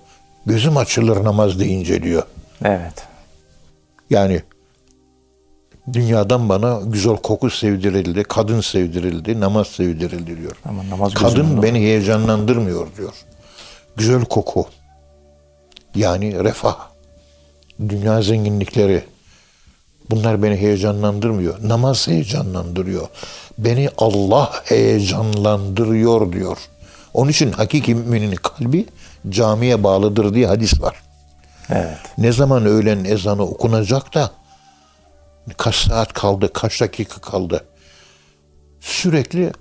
Gözüm 0.46 0.78
açılır 0.78 1.24
namaz 1.24 1.60
deyince 1.60 2.04
diyor. 2.04 2.24
Evet. 2.66 3.08
Yani 4.10 4.42
dünyadan 5.94 6.50
bana 6.50 6.80
güzel 6.86 7.16
koku 7.16 7.50
sevdirildi, 7.50 8.24
kadın 8.24 8.62
sevdirildi, 8.62 9.40
namaz 9.40 9.68
sevdirildi 9.68 10.38
diyor. 10.38 10.56
Ama 10.66 10.90
namaz 10.90 11.14
Kadın 11.14 11.64
beni 11.64 11.80
heyecanlandırmıyor 11.80 12.88
diyor. 12.98 13.14
Güzel 13.98 14.26
koku. 14.26 14.66
Yani 15.96 16.44
refah. 16.44 16.78
Dünya 17.90 18.22
zenginlikleri. 18.22 19.04
Bunlar 20.10 20.44
beni 20.44 20.56
heyecanlandırmıyor. 20.56 21.56
Namaz 21.64 22.08
heyecanlandırıyor. 22.08 23.08
Beni 23.58 23.90
Allah 23.98 24.52
heyecanlandırıyor 24.64 26.34
diyor. 26.34 26.58
Onun 27.14 27.32
için 27.32 27.52
hakiki 27.52 27.96
müminin 27.96 28.36
kalbi 28.36 28.86
camiye 29.30 29.84
bağlıdır 29.84 30.34
diye 30.34 30.48
hadis 30.48 30.82
var. 30.82 30.96
Evet. 31.70 31.98
Ne 32.18 32.32
zaman 32.32 32.66
öğlen 32.66 33.04
ezanı 33.04 33.44
okunacak 33.44 34.14
da 34.14 34.32
kaç 35.58 35.76
saat 35.76 36.14
kaldı, 36.14 36.54
kaç 36.54 36.82
dakika 36.82 37.22
kaldı. 37.22 37.64
Sürekli 38.82 39.52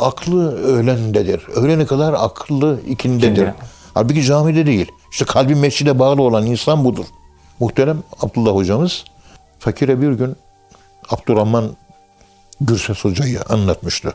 aklı 0.00 0.62
öğlendedir. 0.62 1.48
Öğlene 1.54 1.86
kadar 1.86 2.12
aklı 2.12 2.80
ikindedir. 2.88 3.32
İkindi. 3.32 3.54
Halbuki 3.94 4.22
camide 4.22 4.66
değil. 4.66 4.92
İşte 5.12 5.24
kalbi 5.24 5.54
mescide 5.54 5.98
bağlı 5.98 6.22
olan 6.22 6.46
insan 6.46 6.84
budur. 6.84 7.04
Muhterem 7.60 8.02
Abdullah 8.20 8.54
hocamız 8.54 9.04
fakire 9.58 10.02
bir 10.02 10.12
gün 10.12 10.36
Abdurrahman 11.10 11.76
Gürses 12.60 13.04
hocayı 13.04 13.42
anlatmıştı. 13.42 14.14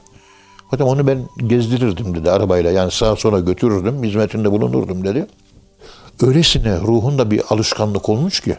Hocam 0.67 0.88
onu 0.88 1.08
ben 1.08 1.23
gezdirirdim 1.47 2.15
dedi 2.15 2.32
arabayla. 2.32 2.71
Yani 2.71 2.91
sağa 2.91 3.15
sola 3.15 3.39
götürürdüm, 3.39 4.04
hizmetinde 4.04 4.51
bulunurdum 4.51 5.06
dedi. 5.06 5.27
Öylesine 6.21 6.80
ruhunda 6.80 7.32
bir 7.32 7.43
alışkanlık 7.49 8.10
olmuş 8.10 8.39
ki 8.39 8.58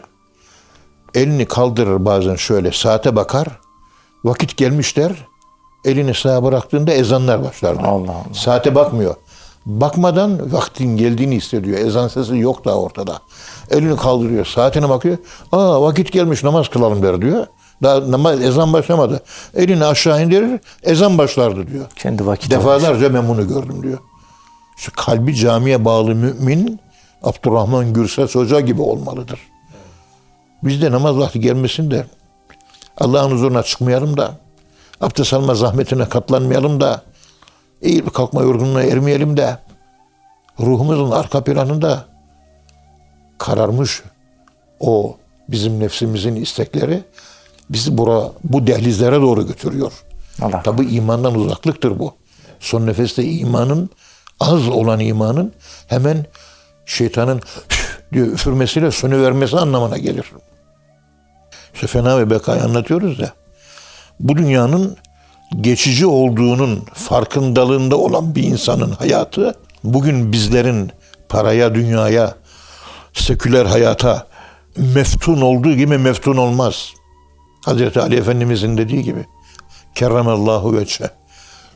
elini 1.13 1.45
kaldırır 1.45 2.05
bazen 2.05 2.35
şöyle 2.35 2.71
saate 2.71 3.15
bakar. 3.15 3.47
Vakit 4.23 4.57
gelmiş 4.57 4.97
der. 4.97 5.11
Elini 5.85 6.13
sağa 6.13 6.43
bıraktığında 6.43 6.91
ezanlar 6.91 7.43
başlardı. 7.43 7.81
Allah 7.83 8.11
Allah. 8.11 8.33
Saate 8.33 8.75
bakmıyor. 8.75 9.15
Bakmadan 9.65 10.53
vaktin 10.53 10.97
geldiğini 10.97 11.35
hissediyor. 11.35 11.79
Ezan 11.79 12.07
sesi 12.07 12.37
yok 12.37 12.65
daha 12.65 12.75
ortada. 12.75 13.19
Elini 13.71 13.97
kaldırıyor. 13.97 14.45
Saatine 14.45 14.89
bakıyor. 14.89 15.17
Aa 15.51 15.81
vakit 15.81 16.11
gelmiş 16.11 16.43
namaz 16.43 16.69
kılalım 16.69 17.03
der 17.03 17.21
diyor. 17.21 17.47
Daha 17.83 18.11
namaz, 18.11 18.41
ezan 18.41 18.73
başlamadı. 18.73 19.23
Elini 19.55 19.85
aşağı 19.85 20.23
indirir. 20.23 20.59
Ezan 20.83 21.17
başlardı 21.17 21.67
diyor. 21.67 21.85
Kendi 21.95 22.23
olmuş. 22.23 22.49
Defalarca 22.49 23.13
ben 23.13 23.27
bunu 23.27 23.47
gördüm 23.47 23.83
diyor. 23.83 23.97
Şu 24.77 24.91
kalbi 24.95 25.35
camiye 25.35 25.85
bağlı 25.85 26.15
mümin 26.15 26.79
Abdurrahman 27.23 27.93
Gürses 27.93 28.35
Hoca 28.35 28.59
gibi 28.59 28.81
olmalıdır. 28.81 29.39
Biz 30.63 30.81
de 30.81 30.91
namaz 30.91 31.17
vakti 31.17 31.39
gelmesin 31.39 31.91
de 31.91 32.05
Allah'ın 32.97 33.31
huzuruna 33.31 33.63
çıkmayalım 33.63 34.17
da 34.17 34.31
abdest 35.01 35.33
alma 35.33 35.55
zahmetine 35.55 36.09
katlanmayalım 36.09 36.81
da 36.81 37.01
eğilip 37.81 38.13
kalkma 38.13 38.41
yorgunluğuna 38.41 38.83
ermeyelim 38.83 39.37
de 39.37 39.57
ruhumuzun 40.59 41.11
arka 41.11 41.43
planında 41.43 42.05
kararmış 43.37 44.03
o 44.79 45.17
bizim 45.49 45.79
nefsimizin 45.79 46.35
istekleri 46.35 47.03
bizi 47.69 47.97
bura, 47.97 48.31
bu 48.43 48.67
dehlizlere 48.67 49.21
doğru 49.21 49.47
götürüyor. 49.47 49.91
Allah 50.41 50.63
Tabi 50.63 50.85
imandan 50.85 51.35
uzaklıktır 51.35 51.99
bu. 51.99 52.13
Son 52.59 52.87
nefeste 52.87 53.23
imanın 53.23 53.89
az 54.39 54.67
olan 54.67 54.99
imanın 54.99 55.53
hemen 55.87 56.25
şeytanın 56.85 57.41
diyor 58.13 58.27
üfürmesiyle 58.27 58.91
sönüvermesi 58.91 59.57
anlamına 59.57 59.97
gelir. 59.97 60.25
İşte 61.73 61.87
fena 61.87 62.19
ve 62.19 62.29
bekayı 62.29 62.63
anlatıyoruz 62.63 63.19
ya. 63.19 63.33
bu 64.19 64.37
dünyanın 64.37 64.97
geçici 65.61 66.05
olduğunun 66.05 66.85
farkındalığında 66.93 67.97
olan 67.97 68.35
bir 68.35 68.43
insanın 68.43 68.91
hayatı 68.91 69.53
bugün 69.83 70.31
bizlerin 70.31 70.91
paraya, 71.29 71.75
dünyaya, 71.75 72.35
seküler 73.13 73.65
hayata 73.65 74.27
meftun 74.77 75.41
olduğu 75.41 75.73
gibi 75.73 75.97
meftun 75.97 76.37
olmaz. 76.37 76.93
Hazreti 77.65 77.99
Ali 77.99 78.15
Efendimizin 78.15 78.77
dediği 78.77 79.03
gibi 79.03 79.25
kerremallahu 79.95 80.77
veçhe 80.77 81.09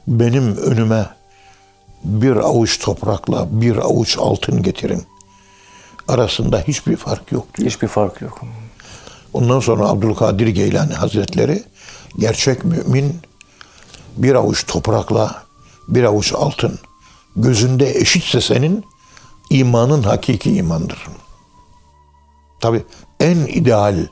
benim 0.07 0.57
önüme 0.57 1.05
bir 2.03 2.35
avuç 2.35 2.79
toprakla 2.79 3.47
bir 3.51 3.77
avuç 3.77 4.17
altın 4.17 4.63
getirin. 4.63 5.03
Arasında 6.07 6.63
hiçbir 6.67 6.95
fark 6.95 7.31
yok 7.31 7.57
diyor. 7.57 7.69
Hiçbir 7.69 7.87
fark 7.87 8.21
yok. 8.21 8.41
Ondan 9.33 9.59
sonra 9.59 9.87
Abdülkadir 9.87 10.47
Geylani 10.47 10.93
Hazretleri 10.93 11.63
gerçek 12.19 12.65
mümin 12.65 13.19
bir 14.17 14.35
avuç 14.35 14.65
toprakla 14.67 15.43
bir 15.87 16.03
avuç 16.03 16.33
altın 16.33 16.79
gözünde 17.35 17.95
eşitse 17.95 18.41
senin 18.41 18.85
imanın 19.49 20.03
hakiki 20.03 20.55
imandır. 20.55 21.07
Tabi 22.59 22.83
en 23.19 23.37
ideal 23.37 24.07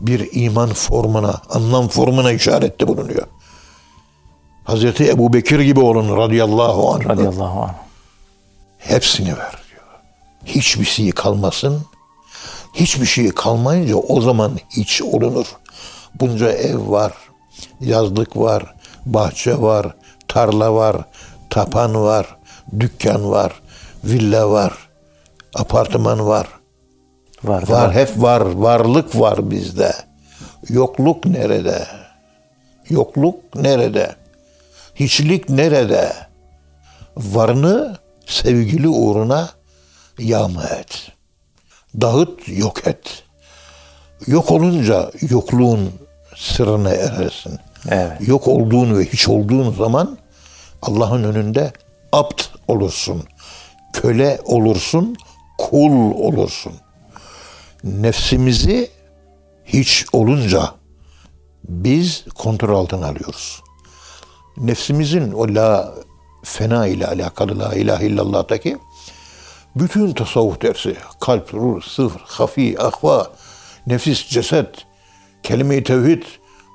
bir 0.00 0.28
iman 0.32 0.72
formuna, 0.72 1.40
anlam 1.50 1.88
formuna 1.88 2.32
işarette 2.32 2.88
bulunuyor. 2.88 3.26
Hazreti 4.64 5.10
Ebu 5.10 5.32
Bekir 5.32 5.60
gibi 5.60 5.80
olun 5.80 6.16
radıyallahu 6.16 6.94
anh. 6.94 7.08
Radıyallahu 7.08 7.62
anh. 7.62 7.74
Hepsini 8.78 9.28
ver 9.28 9.62
diyor. 9.70 9.86
Hiçbir 10.44 10.84
şey 10.84 11.12
kalmasın. 11.12 11.82
Hiçbir 12.74 13.06
şey 13.06 13.30
kalmayınca 13.30 13.96
o 13.96 14.20
zaman 14.20 14.58
hiç 14.70 15.02
olunur. 15.02 15.46
Bunca 16.20 16.52
ev 16.52 16.90
var, 16.90 17.12
yazlık 17.80 18.36
var, 18.36 18.74
bahçe 19.06 19.60
var, 19.60 19.96
tarla 20.28 20.74
var, 20.74 20.96
tapan 21.50 22.02
var, 22.02 22.36
dükkan 22.80 23.30
var, 23.30 23.52
villa 24.04 24.50
var, 24.50 24.72
apartman 25.54 26.26
var. 26.26 26.48
Var, 27.46 27.68
Var 27.68 27.94
hep 27.94 28.10
var, 28.16 28.40
varlık 28.40 29.20
var 29.20 29.50
bizde. 29.50 29.92
Yokluk 30.68 31.24
nerede? 31.24 31.86
Yokluk 32.88 33.54
nerede? 33.54 34.16
Hiçlik 34.94 35.48
nerede? 35.50 36.12
Varını 37.16 37.98
sevgili 38.26 38.88
uğruna 38.88 39.50
yağma 40.18 40.64
et. 40.64 41.12
Dağıt, 42.00 42.48
yok 42.48 42.86
et. 42.86 43.22
Yok 44.26 44.50
olunca 44.50 45.10
yokluğun 45.30 45.90
sırrına 46.36 46.90
erersin. 46.90 47.58
Evet. 47.90 48.28
Yok 48.28 48.48
olduğun 48.48 48.98
ve 48.98 49.04
hiç 49.04 49.28
olduğun 49.28 49.72
zaman 49.72 50.18
Allah'ın 50.82 51.24
önünde 51.24 51.72
apt 52.12 52.42
olursun. 52.68 53.24
Köle 53.92 54.40
olursun, 54.44 55.16
kul 55.58 56.14
olursun. 56.14 56.72
Nefsimizi 57.86 58.90
hiç 59.64 60.06
olunca 60.12 60.74
biz 61.68 62.24
kontrol 62.34 62.78
altına 62.78 63.06
alıyoruz. 63.06 63.62
Nefsimizin 64.56 65.32
o 65.32 65.54
la 65.54 65.94
fena 66.44 66.86
ile 66.86 67.06
alakalı 67.06 67.58
la 67.58 67.74
ilahe 67.74 68.06
illallah'taki 68.06 68.78
bütün 69.76 70.12
tasavvuf 70.12 70.62
dersi, 70.62 70.96
kalp, 71.20 71.54
ruh, 71.54 71.82
sıfır, 71.82 72.20
hafi, 72.20 72.82
ahva, 72.82 73.30
nefis, 73.86 74.28
ceset, 74.28 74.86
kelime-i 75.42 75.84
tevhid, 75.84 76.22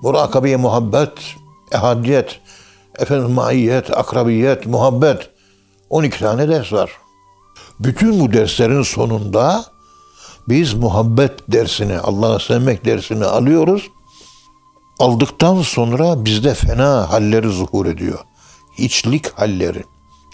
murakabeye 0.03 0.57
muhabbet, 0.57 1.13
ehadiyet, 1.71 2.39
efendim 2.99 3.31
maiyet, 3.31 3.97
akrabiyet, 3.97 4.65
muhabbet. 4.65 5.29
12 5.89 6.19
tane 6.19 6.49
ders 6.49 6.73
var. 6.73 6.91
Bütün 7.79 8.19
bu 8.19 8.33
derslerin 8.33 8.83
sonunda 8.83 9.65
biz 10.49 10.73
muhabbet 10.73 11.31
dersini, 11.47 11.99
Allah'ı 11.99 12.39
sevmek 12.39 12.85
dersini 12.85 13.25
alıyoruz. 13.25 13.89
Aldıktan 14.99 15.61
sonra 15.61 16.25
bizde 16.25 16.53
fena 16.53 17.11
halleri 17.11 17.49
zuhur 17.49 17.85
ediyor. 17.85 18.19
Hiçlik 18.77 19.39
halleri. 19.39 19.83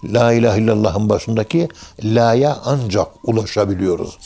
La 0.03 0.33
ilahe 0.33 0.61
illallah'ın 0.61 1.09
başındaki 1.09 1.67
la'ya 2.03 2.57
ancak 2.65 3.07
ulaşabiliyoruz. 3.23 4.17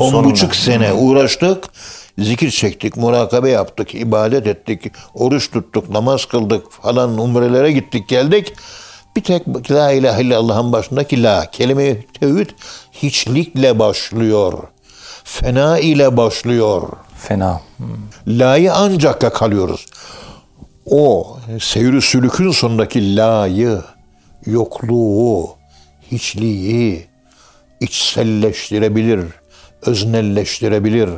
On 0.00 0.24
buçuk 0.24 0.56
sene 0.56 0.92
uğraştık, 0.92 1.64
zikir 2.18 2.50
çektik, 2.50 2.96
murakabe 2.96 3.50
yaptık, 3.50 3.94
ibadet 3.94 4.46
ettik, 4.46 4.92
oruç 5.14 5.50
tuttuk, 5.50 5.90
namaz 5.90 6.24
kıldık 6.24 6.72
falan 6.72 7.18
umrelere 7.18 7.72
gittik 7.72 8.08
geldik. 8.08 8.52
Bir 9.16 9.22
tek 9.22 9.70
la 9.70 9.92
ilahe 9.92 10.22
illallah'ın 10.22 10.72
başındaki 10.72 11.22
la, 11.22 11.50
kelime-i 11.50 12.06
tevhid 12.20 12.50
hiçlikle 12.92 13.78
başlıyor. 13.78 14.73
Fena 15.24 15.78
ile 15.78 16.16
başlıyor. 16.16 16.88
Fena. 17.18 17.60
Hmm. 17.76 17.86
La'yı 18.26 18.72
ancak 18.74 19.22
yakalıyoruz. 19.22 19.86
O 20.86 21.36
seyri 21.60 22.02
sülükün 22.02 22.50
sonundaki 22.50 23.16
la'yı, 23.16 23.82
yokluğu, 24.46 25.50
hiçliği 26.12 27.06
içselleştirebilir, 27.80 29.24
öznelleştirebilir. 29.82 31.10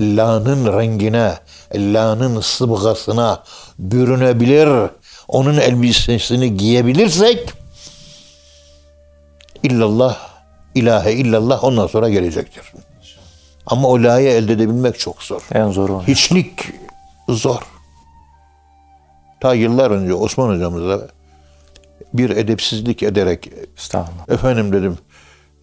La'nın 0.00 0.78
rengine, 0.78 1.34
La'nın 1.74 2.40
sıbgasına 2.40 3.42
bürünebilir. 3.78 4.90
Onun 5.28 5.56
elbisesini 5.56 6.56
giyebilirsek 6.56 7.52
illallah, 9.62 10.18
ilahe 10.74 11.12
illallah 11.12 11.64
ondan 11.64 11.86
sonra 11.86 12.08
gelecektir. 12.08 12.72
Ama 13.66 13.88
o 13.88 14.02
la'yı 14.02 14.28
elde 14.28 14.52
edebilmek 14.52 14.98
çok 14.98 15.22
zor. 15.22 15.42
En 15.54 15.70
zoru. 15.70 15.92
o. 15.96 16.02
Hiçlik 16.02 16.72
zor. 17.28 17.62
Ta 19.40 19.54
yıllar 19.54 19.90
önce 19.90 20.14
Osman 20.14 20.48
hocamızla 20.48 21.08
bir 22.14 22.30
edepsizlik 22.30 23.02
ederek 23.02 23.50
efendim 24.28 24.72
dedim 24.72 24.98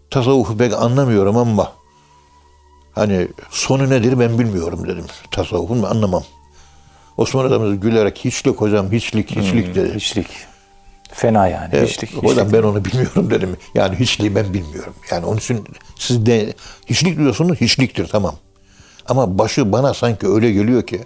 tasavvufu 0.09 0.57
pek 0.57 0.73
anlamıyorum 0.73 1.37
ama 1.37 1.71
hani 2.91 3.27
sonu 3.51 3.89
nedir 3.89 4.19
ben 4.19 4.39
bilmiyorum 4.39 4.87
dedim. 4.87 5.05
Tasavvufun 5.31 5.83
anlamam. 5.83 6.23
Osman 7.17 7.43
hocamız 7.43 7.79
gülerek 7.79 8.17
hiçlik 8.25 8.61
hocam 8.61 8.91
hiçlik 8.91 9.31
hiçlik 9.31 9.75
dedi. 9.75 9.95
Hiçlik. 9.95 10.27
Fena 11.13 11.47
yani. 11.47 11.69
Evet, 11.73 11.89
Hiçlik. 11.89 12.09
Hiçlik. 12.09 12.53
ben 12.53 12.63
onu 12.63 12.85
bilmiyorum 12.85 13.29
dedim. 13.29 13.57
Yani 13.75 13.95
hiçliği 13.95 14.35
ben 14.35 14.53
bilmiyorum. 14.53 14.93
Yani 15.11 15.25
onun 15.25 15.37
için 15.37 15.67
siz 15.99 16.25
de 16.25 16.53
hiçlik 16.85 17.17
diyorsunuz 17.17 17.61
hiçliktir 17.61 18.07
tamam. 18.07 18.35
Ama 19.09 19.37
başı 19.37 19.71
bana 19.71 19.93
sanki 19.93 20.27
öyle 20.27 20.51
geliyor 20.51 20.87
ki 20.87 21.05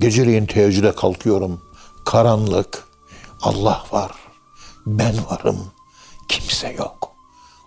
geceleyin 0.00 0.46
teheccüde 0.46 0.94
kalkıyorum. 0.94 1.62
Karanlık. 2.04 2.84
Allah 3.42 3.84
var. 3.92 4.10
Ben 4.86 5.14
varım. 5.30 5.58
Kimse 6.28 6.72
yok. 6.72 7.10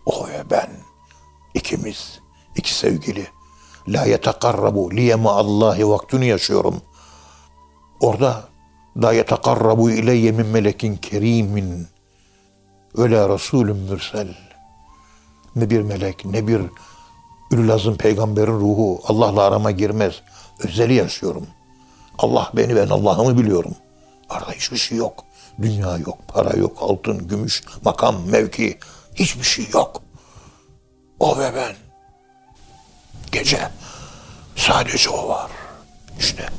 O 0.05 0.27
ve 0.27 0.43
ben. 0.51 0.69
ikimiz. 1.53 2.19
iki 2.55 2.73
sevgili. 2.73 3.27
La 3.87 4.05
yetekarrabu 4.05 4.91
liyema 4.91 5.31
Allahi 5.31 5.89
vaktini 5.89 6.27
yaşıyorum. 6.27 6.81
Orada 7.99 8.43
la 9.01 9.13
yetekarrabu 9.13 9.91
ileyye 9.91 10.31
min 10.31 10.45
melekin 10.45 10.95
kerimin 10.97 11.87
ve 12.97 13.11
la 13.11 13.29
rasulün 13.29 13.77
mürsel. 13.77 14.35
Ne 15.55 15.69
bir 15.69 15.81
melek 15.81 16.25
ne 16.25 16.47
bir 16.47 16.61
ülazım 17.51 17.97
peygamberin 17.97 18.59
ruhu 18.59 19.01
Allah'la 19.03 19.41
arama 19.41 19.71
girmez. 19.71 20.21
Özeli 20.63 20.93
yaşıyorum. 20.93 21.47
Allah 22.17 22.51
beni 22.55 22.75
ben 22.75 22.87
Allah'ımı 22.87 23.37
biliyorum. 23.37 23.75
Arada 24.29 24.51
hiçbir 24.51 24.77
şey 24.77 24.97
yok. 24.97 25.23
Dünya 25.61 25.97
yok, 25.97 26.17
para 26.27 26.57
yok, 26.57 26.77
altın, 26.81 27.27
gümüş, 27.27 27.63
makam, 27.85 28.15
mevki. 28.29 28.79
Hiçbir 29.15 29.43
şey 29.43 29.65
yok. 29.73 30.01
O 31.19 31.39
ve 31.39 31.55
ben. 31.55 31.75
Gece. 33.31 33.69
Sadece 34.55 35.09
o 35.09 35.29
var. 35.29 35.51
İşte 36.19 36.49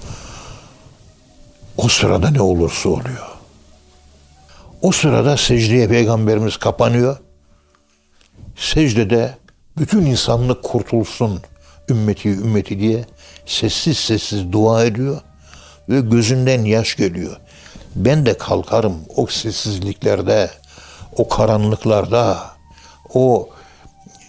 o 1.79 1.89
sırada 1.89 2.31
ne 2.31 2.43
olursa 2.43 2.89
oluyor. 2.89 3.29
O 4.83 4.93
sırada 4.93 5.37
secdeye 5.37 5.89
peygamberimiz 5.89 6.57
kapanıyor. 6.57 7.17
Secdede 8.57 9.37
bütün 9.79 10.07
insanlık 10.07 10.63
kurtulsun 10.63 11.41
ümmeti 11.89 12.29
ümmeti 12.29 12.81
diye 12.81 13.05
sessiz 13.47 13.99
sessiz 13.99 14.53
dua 14.53 14.85
ediyor 14.85 15.21
ve 15.89 16.01
gözünden 16.01 16.65
yaş 16.65 16.97
geliyor. 16.97 17.37
Ben 17.97 18.27
de 18.27 18.39
kalkarım 18.39 18.97
o 19.17 19.27
sessizliklerde, 19.27 20.51
o 21.17 21.29
karanlıklarda, 21.29 22.39
o 23.15 23.49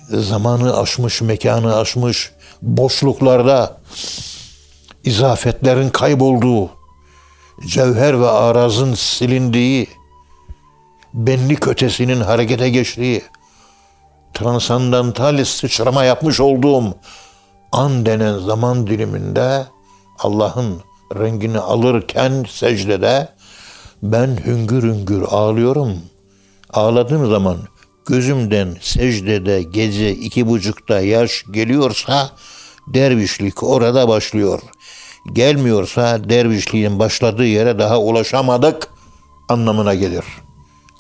zamanı 0.10 0.80
aşmış, 0.80 1.22
mekanı 1.22 1.78
aşmış 1.78 2.32
boşluklarda 2.62 3.78
izafetlerin 5.04 5.90
kaybolduğu, 5.90 6.79
cevher 7.66 8.20
ve 8.22 8.30
arazın 8.30 8.94
silindiği, 8.94 9.88
benlik 11.14 11.68
ötesinin 11.68 12.22
harekete 12.22 12.70
geçtiği, 12.70 13.22
transandantal 14.34 15.46
sıçrama 15.46 16.04
yapmış 16.04 16.40
olduğum 16.40 16.96
an 17.72 18.06
denen 18.06 18.38
zaman 18.38 18.88
diliminde 18.88 19.66
Allah'ın 20.20 20.82
rengini 21.16 21.60
alırken 21.60 22.46
secdede 22.50 23.30
ben 24.04 24.38
hüngür 24.46 24.84
hüngür 24.84 25.22
ağlıyorum. 25.22 25.98
Ağladığım 26.74 27.30
zaman 27.30 27.58
gözümden 28.06 28.76
secdede 28.82 29.64
gece 29.64 30.12
iki 30.12 30.48
buçukta 30.48 31.00
yaş 31.00 31.44
geliyorsa 31.52 32.32
dervişlik 32.88 33.64
orada 33.64 34.08
başlıyor. 34.08 34.62
Gelmiyorsa 35.34 36.30
dervişliğin 36.30 37.00
başladığı 37.00 37.46
yere 37.46 37.80
daha 37.80 38.00
ulaşamadık 38.00 38.88
anlamına 39.50 39.96
gelir. 39.96 40.26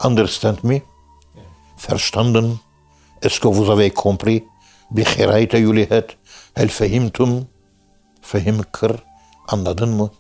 Understand 0.06 0.58
me? 0.64 0.82
Verstanden? 1.90 2.60
Est-ce 3.22 3.50
vous 3.50 3.70
avez 3.70 3.92
compris? 3.96 4.44
Bi 4.92 5.04
khirayte 5.04 5.58
yulihet. 5.58 6.18
Hel 6.54 6.68
fehimtum? 6.68 7.48
Fehim 8.22 8.62
kır. 8.72 8.96
Anladın 9.48 9.90
mı? 9.90 10.12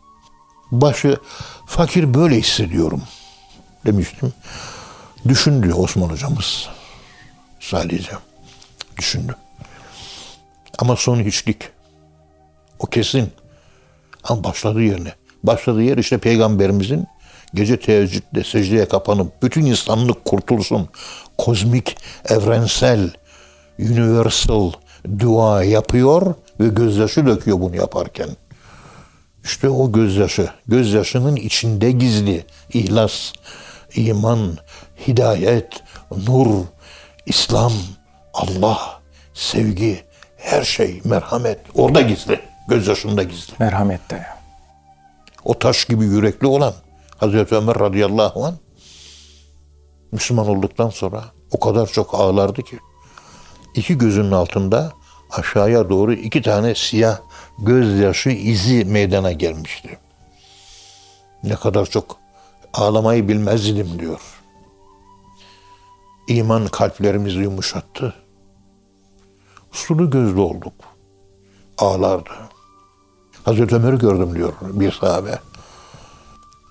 Başı 0.72 1.18
fakir 1.66 2.14
böyle 2.14 2.36
hissediyorum 2.36 3.02
demiştim. 3.86 4.34
Düşündü 5.28 5.74
Osman 5.74 6.10
hocamız. 6.10 6.70
Sadece 7.60 8.12
düşündü. 8.98 9.36
Ama 10.80 10.96
son 10.96 11.20
hiçlik. 11.20 11.70
O 12.80 12.86
kesin. 12.86 13.32
Ama 14.30 14.44
başladığı 14.44 14.82
yerine. 14.82 15.14
Başladığı 15.44 15.84
yer 15.84 15.98
işte 15.98 16.18
peygamberimizin 16.18 17.08
gece 17.54 17.80
teheccüde 17.80 18.44
secdeye 18.44 18.88
kapanıp 18.88 19.44
bütün 19.44 19.66
insanlık 19.66 20.26
kurtulsun. 20.26 20.90
Kozmik, 21.38 21.98
evrensel, 22.30 23.10
universal 23.80 24.72
dua 25.20 25.64
yapıyor 25.64 26.36
ve 26.60 26.68
gözyaşı 26.68 27.26
döküyor 27.26 27.62
bunu 27.62 27.76
yaparken. 27.76 28.30
İşte 29.44 29.70
o 29.70 29.92
gözyaşı, 29.92 30.50
gözyaşının 30.68 31.36
içinde 31.36 31.92
gizli 31.92 32.46
ihlas, 32.74 33.32
iman, 33.96 34.58
hidayet, 35.08 35.84
nur, 36.28 36.64
İslam, 37.26 37.74
Allah, 38.34 39.02
sevgi, 39.34 40.04
her 40.38 40.64
şey, 40.64 41.02
merhamet 41.04 41.60
orada 41.76 42.02
gizli, 42.02 42.40
gözyaşında 42.70 43.24
gizli. 43.24 43.54
Merhamette. 43.60 44.26
O 45.44 45.60
taş 45.60 45.86
gibi 45.86 46.06
yürekli 46.06 46.48
olan 46.48 46.74
Hazreti 47.18 47.56
Ömer 47.56 47.80
radıyallahu 47.80 48.46
an 48.46 48.56
Müslüman 50.12 50.48
olduktan 50.48 50.90
sonra 50.90 51.24
o 51.52 51.60
kadar 51.60 51.88
çok 51.88 52.14
ağlardı 52.14 52.62
ki 52.64 52.80
iki 53.76 53.98
gözünün 53.98 54.32
altında 54.32 54.94
aşağıya 55.32 55.90
doğru 55.90 56.14
iki 56.14 56.42
tane 56.42 56.76
siyah 56.76 57.20
gözyaşı 57.60 58.30
izi 58.30 58.86
meydana 58.86 59.32
gelmişti. 59.32 59.98
Ne 61.44 61.56
kadar 61.56 61.86
çok 61.86 62.18
ağlamayı 62.74 63.28
bilmezdim 63.28 64.00
diyor. 64.00 64.22
İman 66.28 66.68
kalplerimizi 66.68 67.40
yumuşattı. 67.40 68.14
Sulu 69.72 70.10
gözlü 70.10 70.40
olduk. 70.40 70.74
Ağlardı. 71.78 72.49
Hazreti 73.44 73.76
Ömer'i 73.76 73.98
gördüm 73.98 74.36
diyor 74.36 74.54
bir 74.62 74.92
sahabe. 74.92 75.40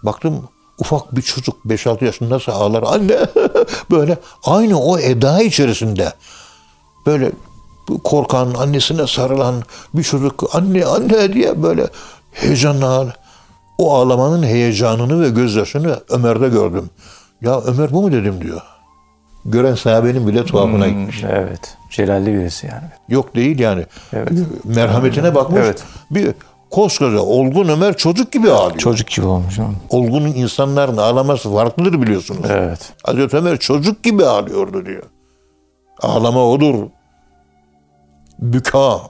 Baktım 0.02 0.48
ufak 0.78 1.16
bir 1.16 1.22
çocuk 1.22 1.56
5-6 1.66 2.04
yaşında 2.04 2.34
nasıl 2.34 2.52
ağlar. 2.52 2.82
Anne 2.86 3.18
böyle 3.90 4.18
aynı 4.44 4.80
o 4.80 4.98
eda 4.98 5.42
içerisinde 5.42 6.12
böyle 7.06 7.32
korkan, 8.04 8.54
annesine 8.54 9.06
sarılan 9.06 9.62
bir 9.94 10.02
çocuk 10.02 10.44
anne 10.52 10.84
anne 10.86 11.32
diye 11.32 11.62
böyle 11.62 11.88
heyecanla 12.32 13.14
o 13.78 13.94
ağlamanın 13.94 14.42
heyecanını 14.42 15.22
ve 15.22 15.28
gözyaşını 15.28 16.00
Ömer'de 16.08 16.48
gördüm. 16.48 16.90
Ya 17.40 17.60
Ömer 17.60 17.92
bu 17.92 18.02
mu 18.02 18.12
dedim 18.12 18.40
diyor. 18.42 18.62
Gören 19.44 19.74
sahabenin 19.74 20.26
bile 20.26 20.44
tuhafına 20.44 20.88
gitmiş. 20.88 21.24
Evet. 21.30 21.76
Celalli 21.90 22.34
birisi 22.34 22.66
yani. 22.66 22.88
Yok 23.08 23.34
değil 23.34 23.58
yani. 23.58 23.86
Evet. 24.12 24.32
Merhametine 24.64 25.34
bakmış. 25.34 25.60
Evet. 25.64 25.84
Bir 26.10 26.34
koskoca 26.70 27.18
olgun 27.20 27.68
Ömer 27.68 27.96
çocuk 27.96 28.32
gibi 28.32 28.50
ağlıyor. 28.50 28.78
Çocuk 28.78 29.08
gibi 29.08 29.26
olmuş. 29.26 29.58
ama. 29.58 29.74
Olgun 29.90 30.20
insanların 30.22 30.96
ağlaması 30.96 31.52
farklıdır 31.52 32.02
biliyorsunuz. 32.02 32.50
Evet. 32.50 32.92
Hazreti 33.04 33.36
Ömer 33.36 33.58
çocuk 33.58 34.02
gibi 34.02 34.24
ağlıyordu 34.24 34.86
diyor. 34.86 35.02
Ağlama 36.02 36.44
odur. 36.50 36.74
Büka. 38.38 39.00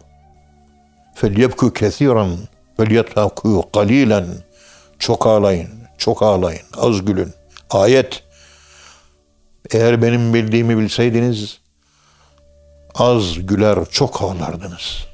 Felyebku 1.14 1.72
kesiran. 1.72 2.30
Felyetaku 2.76 3.64
kalilen. 3.72 4.26
Çok 4.98 5.26
ağlayın. 5.26 5.68
Çok 5.98 6.22
ağlayın. 6.22 6.62
Az 6.76 7.04
gülün. 7.04 7.32
Ayet. 7.70 8.22
Eğer 9.70 10.02
benim 10.02 10.34
bildiğimi 10.34 10.78
bilseydiniz 10.78 11.58
az 12.94 13.46
güler 13.46 13.78
çok 13.90 14.22
ağlardınız. 14.22 15.07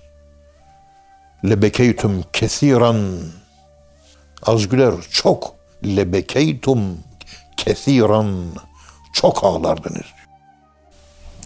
Lebekeytum 1.44 2.24
kesiran. 2.32 2.96
Az 4.42 4.68
güler 4.68 4.94
çok. 5.10 5.54
Lebekeytum 5.84 6.98
kesiran. 7.56 8.34
Çok 9.12 9.44
ağlardınız. 9.44 10.06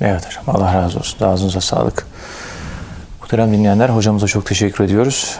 Evet 0.01 0.27
hocam. 0.27 0.45
Allah 0.47 0.75
razı 0.75 0.99
olsun. 0.99 1.27
Ağzınıza 1.27 1.61
sağlık. 1.61 2.07
Muhterem 3.21 3.53
dinleyenler 3.53 3.89
hocamıza 3.89 4.27
çok 4.27 4.47
teşekkür 4.47 4.85
ediyoruz. 4.85 5.39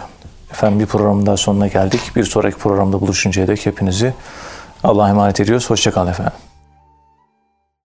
Efendim 0.51 0.79
bir 0.79 0.85
programın 0.85 1.25
daha 1.25 1.37
sonuna 1.37 1.67
geldik. 1.67 2.01
Bir 2.15 2.23
sonraki 2.23 2.57
programda 2.57 3.01
buluşuncaya 3.01 3.47
dek 3.47 3.65
hepinizi 3.65 4.13
Allah'a 4.83 5.09
emanet 5.09 5.39
ediyoruz. 5.39 5.69
Hoşçakalın 5.69 6.11
efendim. 6.11 6.48